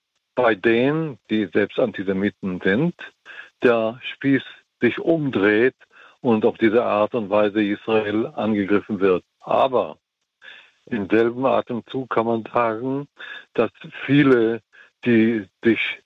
bei 0.43 0.55
denen, 0.55 1.17
die 1.29 1.47
selbst 1.53 1.79
Antisemiten 1.79 2.61
sind, 2.63 2.95
der 3.63 3.99
Spieß 4.13 4.43
sich 4.81 4.99
umdreht 4.99 5.75
und 6.21 6.45
auf 6.45 6.57
diese 6.57 6.83
Art 6.83 7.13
und 7.15 7.29
Weise 7.29 7.63
Israel 7.63 8.27
angegriffen 8.35 8.99
wird. 8.99 9.23
Aber 9.41 9.97
im 10.85 11.09
selben 11.09 11.45
Atemzug 11.45 12.09
kann 12.09 12.25
man 12.25 12.43
sagen, 12.51 13.07
dass 13.53 13.71
viele, 14.05 14.61
die 15.05 15.45
sich 15.63 16.01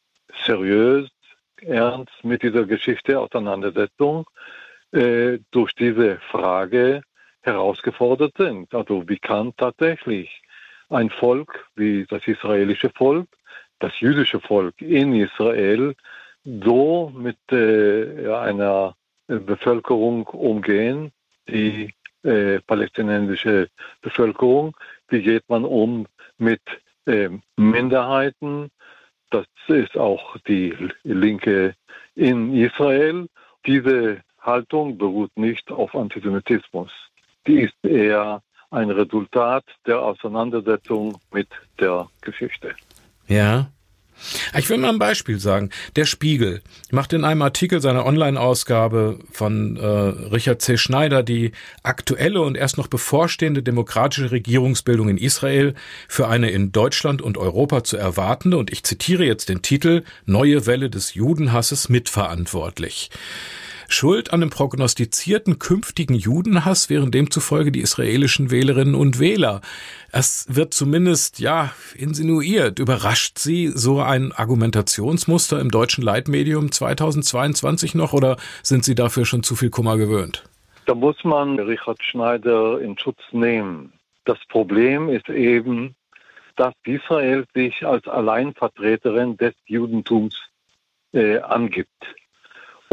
seriös 0.46 1.10
ernst 1.62 2.24
mit 2.24 2.44
dieser 2.44 2.66
Geschichte 2.66 3.20
Auseinandersetzung 3.20 4.26
äh, 4.92 5.40
durch 5.52 5.74
diese 5.74 6.18
Frage 6.32 7.02
herausgefordert 7.42 8.34
sind. 8.38 8.74
Also 8.74 9.08
wie 9.08 9.20
kann 9.20 9.56
tatsächlich 9.56 10.42
ein 10.90 11.10
Volk 11.10 11.68
wie 11.76 12.06
das 12.06 12.28
israelische 12.28 12.90
Volk, 12.90 13.28
das 13.84 14.00
jüdische 14.00 14.40
Volk 14.40 14.82
in 14.82 15.14
Israel 15.14 15.94
so 16.46 17.12
mit 17.16 17.38
äh, 17.52 18.28
einer 18.32 18.96
Bevölkerung 19.28 20.26
umgehen, 20.28 21.12
die 21.50 21.94
äh, 22.24 22.60
palästinensische 22.62 23.70
Bevölkerung, 24.02 24.76
wie 25.10 25.22
geht 25.22 25.44
man 25.50 25.66
um 25.66 26.08
mit 26.38 26.62
äh, 27.06 27.30
Minderheiten, 27.58 28.70
das 29.30 29.48
ist 29.68 29.98
auch 29.98 30.38
die 30.48 30.74
Linke 31.04 31.76
in 32.16 32.56
Israel. 32.56 33.28
Diese 33.66 34.22
Haltung 34.40 34.98
beruht 34.98 35.36
nicht 35.36 35.72
auf 35.72 35.96
Antisemitismus. 35.96 36.92
Die 37.48 37.62
ist 37.62 37.76
eher 37.84 38.42
ein 38.70 38.90
Resultat 38.92 39.66
der 39.86 40.02
Auseinandersetzung 40.02 41.18
mit 41.32 41.50
der 41.80 42.08
Geschichte. 42.22 42.76
Ja. 43.28 43.70
Ich 44.58 44.70
will 44.70 44.78
mal 44.78 44.90
ein 44.90 45.00
Beispiel 45.00 45.40
sagen. 45.40 45.70
Der 45.96 46.06
Spiegel 46.06 46.62
macht 46.92 47.14
in 47.14 47.26
einem 47.26 47.42
Artikel 47.42 47.82
seiner 47.82 48.06
Online-Ausgabe 48.06 49.20
von 49.32 49.76
äh, 49.76 49.86
Richard 49.86 50.62
C. 50.62 50.78
Schneider 50.78 51.24
die 51.24 51.52
aktuelle 51.84 52.42
und 52.42 52.56
erst 52.56 52.78
noch 52.78 52.88
bevorstehende 52.88 53.64
demokratische 53.64 54.32
Regierungsbildung 54.32 55.10
in 55.10 55.18
Israel 55.18 55.74
für 56.08 56.28
eine 56.28 56.52
in 56.52 56.72
Deutschland 56.72 57.22
und 57.22 57.38
Europa 57.38 57.84
zu 57.84 57.98
erwartende, 57.98 58.58
und 58.58 58.72
ich 58.72 58.84
zitiere 58.84 59.26
jetzt 59.26 59.50
den 59.50 59.62
Titel, 59.62 60.04
Neue 60.26 60.66
Welle 60.66 60.90
des 60.90 61.16
Judenhasses 61.16 61.90
mitverantwortlich. 61.90 63.10
Schuld 63.88 64.34
an 64.34 64.42
dem 64.42 64.50
prognostizierten 64.50 65.60
künftigen 65.60 66.16
Judenhass 66.16 66.90
wären 66.90 67.12
demzufolge 67.12 67.72
die 67.72 67.82
israelischen 67.82 68.52
Wählerinnen 68.52 68.96
und 68.96 69.20
Wähler. 69.20 69.62
Es 70.12 70.46
wird 70.50 70.74
zumindest, 70.74 71.40
ja, 71.40 71.72
insinuiert. 71.96 72.80
Überrascht 72.80 73.40
Sie 73.40 73.68
so 73.68 74.02
ein 74.02 74.32
Argumentationsmuster 74.32 75.60
im 75.60 75.72
deutschen 75.72 76.04
Leitmedium 76.04 76.72
2022 76.72 77.96
noch 77.96 78.14
oder 78.14 78.38
sind 78.62 78.84
Sie 78.84 78.96
dafür 78.96 79.26
schon 79.26 79.44
zu 79.44 79.56
viel 79.56 79.70
Kummer 79.70 79.98
gewöhnt? 79.98 80.44
Da 80.86 80.94
muss 80.94 81.24
man 81.24 81.60
Richard 81.60 82.04
Schneider 82.04 82.80
in 82.82 82.98
Schutz 82.98 83.22
nehmen. 83.32 83.94
Das 84.26 84.38
Problem 84.50 85.10
ist 85.10 85.30
eben, 85.30 85.96
dass 86.56 86.74
Israel 86.86 87.46
sich 87.54 87.86
als 87.86 88.08
Alleinvertreterin 88.08 89.38
des 89.38 89.54
Judentums 89.66 90.36
äh, 91.14 91.40
angibt. 91.40 91.90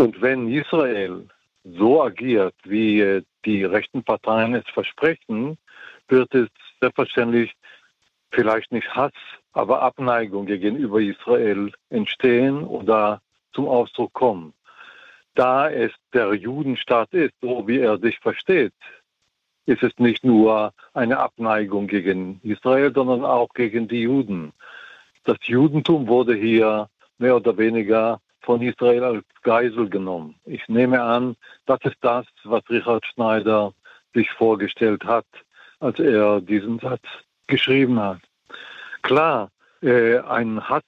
Und 0.01 0.23
wenn 0.23 0.49
Israel 0.49 1.29
so 1.63 2.03
agiert, 2.03 2.55
wie 2.65 3.23
die 3.45 3.65
rechten 3.65 4.03
Parteien 4.03 4.55
es 4.55 4.67
versprechen, 4.73 5.59
wird 6.09 6.35
es 6.35 6.49
selbstverständlich 6.81 7.53
vielleicht 8.31 8.73
nicht 8.73 8.89
Hass, 8.95 9.13
aber 9.53 9.83
Abneigung 9.83 10.47
gegenüber 10.47 11.03
Israel 11.03 11.71
entstehen 11.91 12.65
oder 12.65 13.21
zum 13.53 13.69
Ausdruck 13.69 14.15
kommen. 14.15 14.55
Da 15.35 15.69
es 15.71 15.93
der 16.15 16.33
Judenstaat 16.33 17.13
ist, 17.13 17.35
so 17.43 17.69
wie 17.69 17.81
er 17.81 17.99
sich 17.99 18.19
versteht, 18.21 18.73
ist 19.67 19.83
es 19.83 19.93
nicht 19.99 20.25
nur 20.25 20.73
eine 20.95 21.19
Abneigung 21.19 21.89
gegen 21.89 22.41
Israel, 22.43 22.91
sondern 22.95 23.23
auch 23.23 23.51
gegen 23.53 23.87
die 23.87 24.01
Juden. 24.01 24.55
Das 25.25 25.37
Judentum 25.43 26.09
wurde 26.09 26.35
hier 26.37 26.89
mehr 27.19 27.37
oder 27.37 27.59
weniger 27.59 28.19
von 28.51 28.63
Israel 28.63 29.05
als 29.05 29.25
Geisel 29.43 29.89
genommen. 29.89 30.35
Ich 30.45 30.67
nehme 30.67 31.01
an, 31.01 31.37
das 31.67 31.79
ist 31.85 31.99
das, 32.01 32.27
was 32.43 32.69
Richard 32.69 33.07
Schneider 33.07 33.73
sich 34.13 34.29
vorgestellt 34.33 35.05
hat, 35.05 35.27
als 35.79 36.01
er 36.01 36.41
diesen 36.41 36.81
Satz 36.81 37.05
geschrieben 37.47 38.01
hat. 38.01 38.19
Klar, 39.03 39.53
äh, 39.83 40.19
ein 40.19 40.69
Hass 40.69 40.83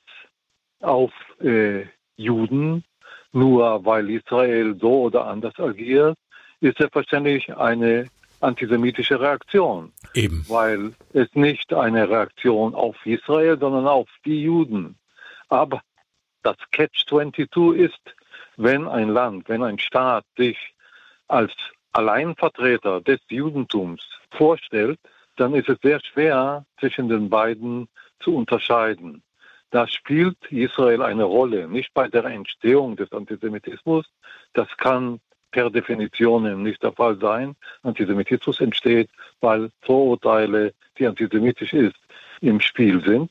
auf 0.81 1.13
äh, 1.41 1.85
Juden, 2.17 2.83
nur 3.31 3.85
weil 3.85 4.11
Israel 4.11 4.77
so 4.81 5.03
oder 5.03 5.29
anders 5.29 5.57
agiert, 5.61 6.19
ist 6.61 6.79
selbstverständlich 6.79 7.57
eine 7.57 8.09
antisemitische 8.41 9.21
Reaktion. 9.21 9.93
Eben. 10.15 10.45
Weil 10.49 10.95
es 11.13 11.29
nicht 11.35 11.73
eine 11.73 12.11
Reaktion 12.11 12.75
auf 12.75 12.97
Israel, 13.07 13.57
sondern 13.57 13.87
auf 13.87 14.09
die 14.25 14.43
Juden. 14.43 14.97
Aber 15.49 15.81
das 16.43 16.57
Catch-22 16.73 17.75
ist, 17.75 18.15
wenn 18.57 18.87
ein 18.89 19.09
Land, 19.09 19.49
wenn 19.49 19.63
ein 19.63 19.79
Staat 19.79 20.25
sich 20.37 20.75
als 21.29 21.53
Alleinvertreter 21.93 23.01
des 23.01 23.21
Judentums 23.29 24.03
vorstellt, 24.31 24.99
dann 25.37 25.55
ist 25.55 25.69
es 25.69 25.79
sehr 25.83 26.01
schwer, 26.01 26.65
zwischen 26.79 27.09
den 27.09 27.31
beiden 27.31 27.89
zu 28.21 28.37
unterscheiden. 28.37 29.23
Da 29.71 29.87
spielt 29.87 30.37
Israel 30.51 31.03
eine 31.03 31.25
Rolle, 31.25 31.67
nicht 31.67 31.95
bei 31.95 32.07
der 32.09 32.25
Entstehung 32.27 32.97
des 32.97 33.11
Antisemitismus. 33.13 34.05
Das 34.53 34.69
kann 34.77 35.21
per 35.51 35.71
Definition 35.71 36.63
nicht 36.63 36.83
der 36.83 36.93
Fall 36.93 37.19
sein. 37.19 37.57
Antisemitismus 37.83 38.61
entsteht, 38.61 39.09
weil 39.41 39.71
Vorurteile, 39.81 40.75
die 40.99 41.07
antisemitisch 41.07 41.73
ist, 41.73 41.97
im 42.43 42.61
Spiel 42.61 43.03
sind. 43.03 43.31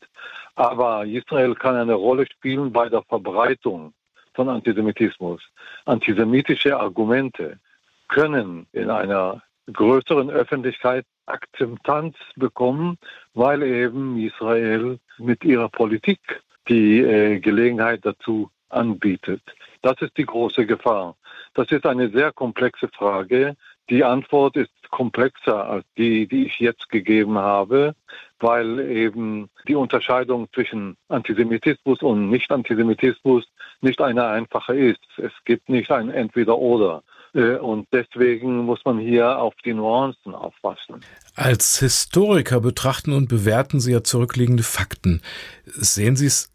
Aber 0.56 1.06
Israel 1.06 1.56
kann 1.56 1.76
eine 1.76 1.94
Rolle 1.94 2.26
spielen 2.26 2.72
bei 2.72 2.90
der 2.90 3.04
Verbreitung 3.04 3.94
von 4.34 4.50
Antisemitismus. 4.50 5.42
Antisemitische 5.86 6.80
Argumente 6.80 7.60
können 8.08 8.68
in 8.72 8.90
einer 8.90 9.42
größeren 9.72 10.30
Öffentlichkeit 10.30 11.06
Akzeptanz 11.26 12.16
bekommen, 12.36 12.98
weil 13.34 13.64
eben 13.64 14.18
Israel 14.18 15.00
mit 15.18 15.44
ihrer 15.44 15.70
Politik 15.70 16.20
die 16.68 17.00
äh, 17.00 17.40
Gelegenheit 17.40 18.06
dazu 18.06 18.50
anbietet. 18.70 19.42
Das 19.82 20.02
ist 20.02 20.18
die 20.18 20.26
große 20.26 20.66
Gefahr. 20.66 21.16
Das 21.54 21.70
ist 21.72 21.86
eine 21.86 22.10
sehr 22.10 22.32
komplexe 22.32 22.88
Frage. 22.90 23.56
Die 23.90 24.04
Antwort 24.04 24.56
ist 24.58 24.72
komplexer 24.92 25.66
als 25.66 25.86
die, 25.98 26.28
die 26.28 26.46
ich 26.46 26.60
jetzt 26.60 26.90
gegeben 26.90 27.38
habe, 27.38 27.96
weil 28.40 28.80
eben 28.80 29.50
die 29.68 29.76
Unterscheidung 29.76 30.48
zwischen 30.54 30.98
Antisemitismus 31.08 32.02
und 32.02 32.30
Nicht-Antisemitismus 32.30 33.46
nicht 33.82 34.02
eine 34.02 34.26
einfache 34.26 34.76
ist. 34.76 35.00
Es 35.18 35.32
gibt 35.46 35.70
nicht 35.70 35.92
ein 35.92 36.10
Entweder-Oder. 36.10 37.04
Äh, 37.34 37.56
und 37.56 37.88
deswegen 37.92 38.66
muss 38.66 38.80
man 38.86 39.00
hier 39.00 39.40
auf 39.40 39.54
die 39.66 39.74
Nuancen 39.74 40.36
aufpassen. 40.36 41.02
Als 41.36 41.80
Historiker 41.80 42.60
betrachten 42.60 43.14
und 43.14 43.30
bewerten 43.30 43.80
Sie 43.80 43.94
ja 43.94 44.04
zurückliegende 44.04 44.64
Fakten. 44.64 45.22
Sehen 45.66 46.16
Sie 46.16 46.26
es 46.26 46.51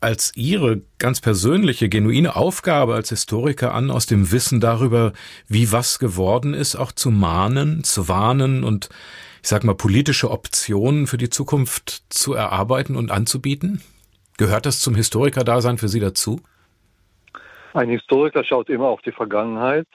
als 0.00 0.32
Ihre 0.36 0.82
ganz 0.98 1.20
persönliche, 1.20 1.88
genuine 1.88 2.36
Aufgabe 2.36 2.94
als 2.94 3.08
Historiker 3.08 3.74
an, 3.74 3.90
aus 3.90 4.06
dem 4.06 4.30
Wissen 4.30 4.60
darüber, 4.60 5.12
wie 5.48 5.72
was 5.72 5.98
geworden 5.98 6.54
ist, 6.54 6.76
auch 6.76 6.92
zu 6.92 7.10
mahnen, 7.10 7.82
zu 7.84 8.08
warnen 8.08 8.64
und 8.64 8.88
ich 9.42 9.48
sag 9.48 9.64
mal, 9.64 9.74
politische 9.74 10.30
Optionen 10.30 11.06
für 11.06 11.18
die 11.18 11.30
Zukunft 11.30 12.04
zu 12.08 12.34
erarbeiten 12.34 12.96
und 12.96 13.10
anzubieten? 13.10 13.80
Gehört 14.38 14.66
das 14.66 14.80
zum 14.80 14.94
Historikerdasein 14.94 15.78
für 15.78 15.88
Sie 15.88 16.00
dazu? 16.00 16.40
Ein 17.72 17.88
Historiker 17.88 18.42
schaut 18.42 18.68
immer 18.68 18.88
auf 18.88 19.02
die 19.02 19.12
Vergangenheit 19.12 19.86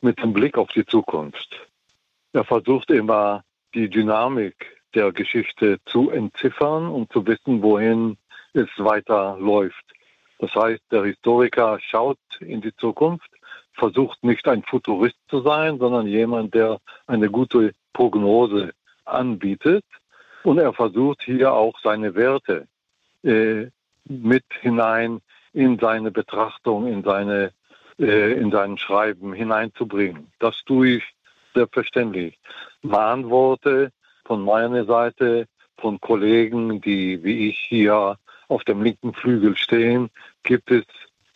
mit 0.00 0.22
dem 0.22 0.32
Blick 0.32 0.56
auf 0.56 0.68
die 0.68 0.86
Zukunft. 0.86 1.68
Er 2.32 2.44
versucht 2.44 2.90
immer, 2.90 3.42
die 3.74 3.88
Dynamik 3.88 4.54
der 4.94 5.12
Geschichte 5.12 5.78
zu 5.86 6.10
entziffern 6.10 6.88
und 6.88 7.12
zu 7.12 7.26
wissen, 7.26 7.62
wohin 7.62 8.16
es 8.52 8.68
weiterläuft. 8.78 9.84
Das 10.38 10.54
heißt, 10.54 10.82
der 10.90 11.04
Historiker 11.04 11.78
schaut 11.80 12.18
in 12.40 12.60
die 12.60 12.74
Zukunft, 12.76 13.30
versucht 13.74 14.22
nicht 14.24 14.46
ein 14.48 14.62
Futurist 14.62 15.18
zu 15.28 15.40
sein, 15.42 15.78
sondern 15.78 16.06
jemand, 16.06 16.54
der 16.54 16.78
eine 17.06 17.30
gute 17.30 17.72
Prognose 17.92 18.72
anbietet. 19.04 19.84
Und 20.42 20.58
er 20.58 20.72
versucht 20.72 21.22
hier 21.22 21.52
auch 21.52 21.78
seine 21.82 22.14
Werte 22.14 22.66
äh, 23.22 23.66
mit 24.04 24.44
hinein 24.60 25.20
in 25.52 25.78
seine 25.78 26.10
Betrachtung, 26.10 26.86
in 26.86 27.02
seine 27.02 27.52
äh, 28.00 28.32
in 28.32 28.50
sein 28.50 28.78
Schreiben 28.78 29.34
hineinzubringen. 29.34 30.32
Das 30.38 30.64
tue 30.64 30.96
ich 30.96 31.04
selbstverständlich. 31.54 32.38
Mahnworte 32.80 33.92
von 34.24 34.42
meiner 34.42 34.84
Seite, 34.86 35.46
von 35.76 36.00
Kollegen, 36.00 36.80
die 36.80 37.22
wie 37.22 37.48
ich 37.50 37.58
hier 37.58 38.16
auf 38.50 38.64
dem 38.64 38.82
linken 38.82 39.14
Flügel 39.14 39.56
stehen, 39.56 40.10
gibt 40.42 40.70
es 40.70 40.84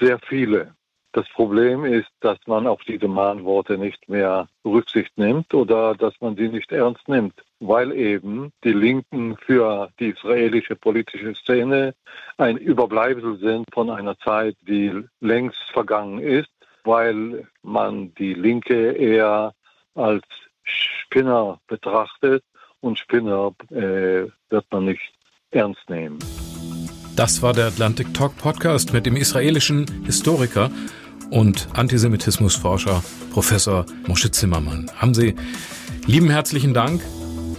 sehr 0.00 0.18
viele. 0.18 0.74
Das 1.12 1.28
Problem 1.28 1.84
ist, 1.84 2.10
dass 2.20 2.38
man 2.46 2.66
auf 2.66 2.82
diese 2.82 3.06
Mahnworte 3.06 3.78
nicht 3.78 4.08
mehr 4.08 4.48
Rücksicht 4.64 5.16
nimmt 5.16 5.54
oder 5.54 5.94
dass 5.94 6.12
man 6.20 6.34
sie 6.34 6.48
nicht 6.48 6.72
ernst 6.72 7.08
nimmt, 7.08 7.34
weil 7.60 7.92
eben 7.92 8.50
die 8.64 8.72
Linken 8.72 9.36
für 9.36 9.90
die 10.00 10.08
israelische 10.08 10.74
politische 10.74 11.36
Szene 11.36 11.94
ein 12.36 12.56
Überbleibsel 12.56 13.38
sind 13.38 13.64
von 13.72 13.90
einer 13.90 14.18
Zeit, 14.18 14.56
die 14.62 15.04
längst 15.20 15.62
vergangen 15.72 16.18
ist, 16.18 16.50
weil 16.82 17.46
man 17.62 18.12
die 18.14 18.34
Linke 18.34 18.90
eher 18.90 19.54
als 19.94 20.24
Spinner 20.64 21.60
betrachtet 21.68 22.42
und 22.80 22.98
Spinner 22.98 23.54
äh, 23.70 24.26
wird 24.50 24.66
man 24.72 24.86
nicht 24.86 25.14
ernst 25.52 25.88
nehmen. 25.88 26.18
Das 27.16 27.42
war 27.42 27.52
der 27.52 27.66
Atlantic 27.66 28.12
Talk 28.12 28.36
Podcast 28.36 28.92
mit 28.92 29.06
dem 29.06 29.14
israelischen 29.14 29.86
Historiker 30.04 30.72
und 31.30 31.68
Antisemitismusforscher 31.72 33.04
Professor 33.30 33.86
Moshe 34.08 34.32
Zimmermann. 34.32 34.90
Haben 34.96 35.14
Sie 35.14 35.36
lieben 36.06 36.28
herzlichen 36.28 36.74
Dank, 36.74 37.02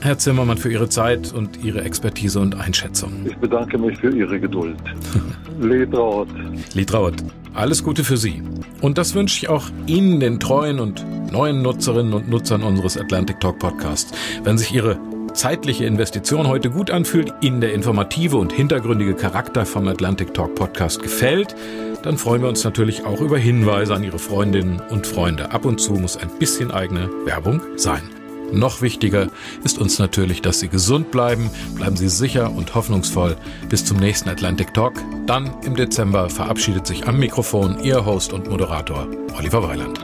Herr 0.01 0.17
Zimmermann, 0.17 0.57
für 0.57 0.69
Ihre 0.69 0.89
Zeit 0.89 1.31
und 1.31 1.63
Ihre 1.63 1.83
Expertise 1.83 2.41
und 2.41 2.55
Einschätzung. 2.55 3.13
Ich 3.25 3.37
bedanke 3.37 3.77
mich 3.77 3.97
für 3.97 4.13
Ihre 4.13 4.41
Geduld. 4.41 4.75
Lietraut. 5.61 6.27
Lietraut. 6.73 7.15
Alles 7.53 7.81
Gute 7.81 8.03
für 8.03 8.17
Sie. 8.17 8.43
Und 8.81 8.97
das 8.97 9.15
wünsche 9.15 9.37
ich 9.37 9.49
auch 9.49 9.69
Ihnen, 9.87 10.19
den 10.19 10.41
treuen 10.41 10.81
und 10.81 11.05
neuen 11.31 11.61
Nutzerinnen 11.61 12.13
und 12.13 12.27
Nutzern 12.27 12.61
unseres 12.61 12.97
Atlantic 12.97 13.39
Talk 13.39 13.59
Podcasts. 13.59 14.11
Wenn 14.43 14.57
sich 14.57 14.73
Ihre 14.73 14.99
zeitliche 15.35 15.85
Investition 15.85 16.47
heute 16.47 16.69
gut 16.69 16.89
anfühlt, 16.89 17.33
Ihnen 17.41 17.61
der 17.61 17.73
informative 17.73 18.37
und 18.37 18.53
hintergründige 18.53 19.13
Charakter 19.13 19.65
vom 19.65 19.87
Atlantic 19.87 20.33
Talk 20.33 20.55
Podcast 20.55 21.03
gefällt, 21.03 21.55
dann 22.03 22.17
freuen 22.17 22.41
wir 22.41 22.49
uns 22.49 22.63
natürlich 22.63 23.05
auch 23.05 23.21
über 23.21 23.37
Hinweise 23.37 23.93
an 23.93 24.03
Ihre 24.03 24.19
Freundinnen 24.19 24.81
und 24.89 25.07
Freunde. 25.07 25.51
Ab 25.51 25.65
und 25.65 25.79
zu 25.79 25.93
muss 25.93 26.17
ein 26.17 26.29
bisschen 26.39 26.71
eigene 26.71 27.09
Werbung 27.25 27.61
sein. 27.75 28.03
Noch 28.51 28.81
wichtiger 28.81 29.29
ist 29.63 29.79
uns 29.79 29.99
natürlich, 29.99 30.41
dass 30.41 30.59
Sie 30.59 30.67
gesund 30.67 31.11
bleiben. 31.11 31.49
Bleiben 31.75 31.97
Sie 31.97 32.09
sicher 32.09 32.51
und 32.51 32.75
hoffnungsvoll. 32.75 33.35
Bis 33.69 33.85
zum 33.85 33.97
nächsten 33.97 34.29
Atlantic 34.29 34.73
Talk. 34.73 34.93
Dann 35.25 35.51
im 35.63 35.75
Dezember 35.75 36.29
verabschiedet 36.29 36.85
sich 36.85 37.07
am 37.07 37.17
Mikrofon 37.17 37.83
Ihr 37.83 38.05
Host 38.05 38.33
und 38.33 38.49
Moderator 38.49 39.07
Oliver 39.37 39.63
Weiland. 39.63 39.99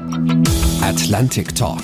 Atlantic 0.82 1.56
Talk. 1.56 1.84